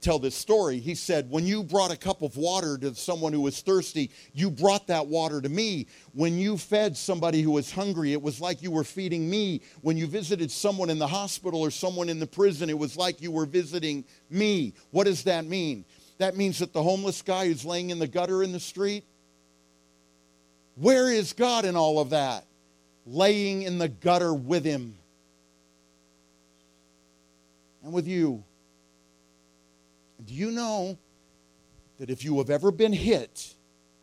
tell 0.01 0.19
this 0.19 0.35
story, 0.35 0.79
he 0.79 0.95
said, 0.95 1.31
When 1.31 1.47
you 1.47 1.63
brought 1.63 1.93
a 1.93 1.97
cup 1.97 2.23
of 2.23 2.37
water 2.37 2.79
to 2.79 2.95
someone 2.95 3.33
who 3.33 3.41
was 3.41 3.61
thirsty, 3.61 4.11
you 4.33 4.51
brought 4.51 4.87
that 4.89 5.07
water 5.07 5.41
to 5.41 5.49
me. 5.49 5.87
When 6.13 6.39
you 6.39 6.57
fed 6.57 6.97
somebody 6.97 7.43
who 7.43 7.51
was 7.51 7.71
hungry, 7.71 8.13
it 8.13 8.23
was 8.23 8.41
like 8.41 8.63
you 8.63 8.71
were 8.71 8.85
feeding 8.85 9.29
me. 9.29 9.63
When 9.83 9.97
you 9.97 10.07
visited 10.07 10.51
someone 10.51 10.91
in 10.91 10.99
the 10.99 11.07
hospital 11.07 11.61
or 11.61 11.71
someone 11.71 12.09
in 12.09 12.19
the 12.19 12.27
prison, 12.27 12.71
it 12.71 12.79
was 12.79 12.97
like 12.97 13.21
you 13.21 13.31
were 13.31 13.47
visiting 13.47 14.05
me. 14.29 14.75
What 14.91 15.05
does 15.05 15.25
that 15.25 15.45
mean? 15.45 15.85
That 16.19 16.37
means 16.37 16.59
that 16.59 16.73
the 16.73 16.83
homeless 16.83 17.23
guy 17.23 17.47
who's 17.47 17.65
laying 17.65 17.91
in 17.91 17.99
the 17.99 18.09
gutter 18.09 18.43
in 18.43 18.53
the 18.53 18.61
street, 18.61 19.05
where 20.75 21.11
is 21.11 21.33
God 21.33 21.65
in 21.65 21.77
all 21.77 21.99
of 21.99 22.11
that? 22.11 22.45
Laying 23.07 23.63
in 23.63 23.79
the 23.79 23.89
gutter 23.89 24.33
with 24.35 24.65
him 24.65 24.97
and 27.83 27.93
with 27.93 28.07
you. 28.07 28.45
Do 30.27 30.35
you 30.35 30.51
know 30.51 30.99
that 31.99 32.11
if 32.11 32.25
you 32.25 32.39
have 32.39 32.51
ever 32.51 32.71
been 32.71 32.93
hit 32.93 33.55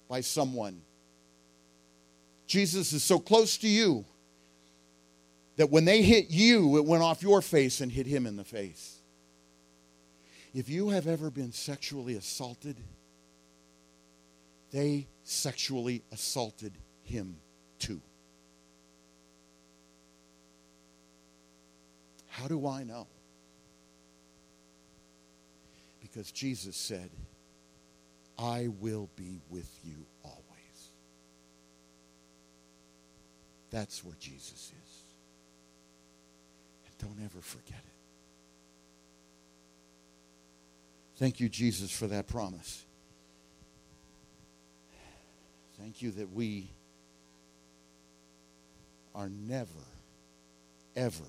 by 0.07 0.22
someone, 0.22 0.82
Jesus 2.47 2.93
is 2.93 3.03
so 3.03 3.20
close 3.20 3.57
to 3.57 3.68
you 3.68 4.05
that 5.57 5.70
when 5.70 5.86
they 5.86 6.01
hit 6.01 6.30
you, 6.30 6.78
it 6.78 6.86
went 6.86 7.03
off 7.03 7.22
your 7.22 7.41
face 7.41 7.82
and 7.82 7.91
hit 7.91 8.07
him 8.07 8.26
in 8.26 8.38
the 8.38 8.43
face. 8.43 9.01
If 10.53 10.70
you 10.70 10.89
have 10.89 11.07
ever 11.07 11.30
been 11.30 11.51
sexually 11.51 12.15
assaulted, 12.15 12.78
they 14.72 15.07
sexually 15.24 16.03
assaulted 16.11 16.74
him 17.03 17.38
too. 17.80 18.01
How 22.28 22.47
do 22.47 22.68
I 22.68 22.84
know? 22.84 23.07
Because 26.10 26.32
Jesus 26.32 26.76
said, 26.76 27.10
I 28.39 28.70
will 28.80 29.10
be 29.16 29.41
with 29.49 29.70
you 29.84 30.05
always. 30.24 30.91
That's 33.72 34.03
where 34.03 34.16
Jesus 34.20 34.72
is. 34.86 35.01
And 36.86 36.97
don't 36.99 37.26
ever 37.26 37.41
forget 37.41 37.80
it. 37.80 37.93
Thank 41.18 41.39
you, 41.39 41.49
Jesus, 41.49 41.91
for 41.91 42.08
that 42.08 42.28
promise. 42.28 42.86
Thank 45.80 46.01
you 46.01 46.12
that 46.12 46.32
we 46.32 46.70
are 49.14 49.30
never, 49.30 49.68
ever 50.95 51.24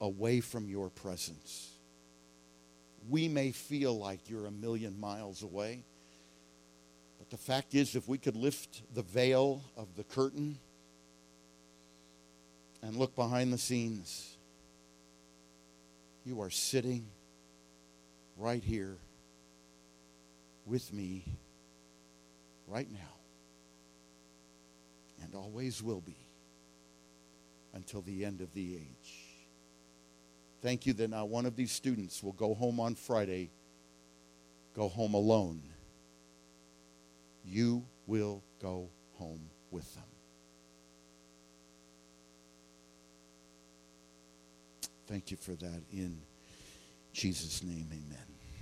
away 0.00 0.40
from 0.40 0.68
your 0.68 0.90
presence. 0.90 1.73
We 3.08 3.28
may 3.28 3.52
feel 3.52 3.96
like 3.98 4.30
you're 4.30 4.46
a 4.46 4.50
million 4.50 4.98
miles 4.98 5.42
away, 5.42 5.84
but 7.18 7.30
the 7.30 7.36
fact 7.36 7.74
is, 7.74 7.94
if 7.94 8.08
we 8.08 8.18
could 8.18 8.36
lift 8.36 8.82
the 8.94 9.02
veil 9.02 9.62
of 9.76 9.94
the 9.96 10.04
curtain 10.04 10.58
and 12.82 12.96
look 12.96 13.14
behind 13.14 13.52
the 13.52 13.58
scenes, 13.58 14.36
you 16.24 16.40
are 16.40 16.50
sitting 16.50 17.06
right 18.36 18.64
here 18.64 18.96
with 20.66 20.92
me 20.92 21.24
right 22.66 22.90
now 22.90 22.98
and 25.22 25.34
always 25.34 25.82
will 25.82 26.00
be 26.00 26.16
until 27.74 28.02
the 28.02 28.24
end 28.24 28.40
of 28.40 28.52
the 28.54 28.76
age. 28.76 29.23
Thank 30.64 30.86
you 30.86 30.94
that 30.94 31.10
now 31.10 31.26
one 31.26 31.44
of 31.44 31.56
these 31.56 31.70
students 31.70 32.22
will 32.22 32.32
go 32.32 32.54
home 32.54 32.80
on 32.80 32.94
Friday, 32.94 33.50
go 34.74 34.88
home 34.88 35.12
alone. 35.12 35.60
You 37.44 37.84
will 38.06 38.42
go 38.62 38.88
home 39.18 39.50
with 39.70 39.94
them. 39.94 40.04
Thank 45.06 45.30
you 45.30 45.36
for 45.36 45.52
that 45.52 45.82
in 45.92 46.22
Jesus' 47.12 47.62
name, 47.62 47.88
amen. 47.92 48.33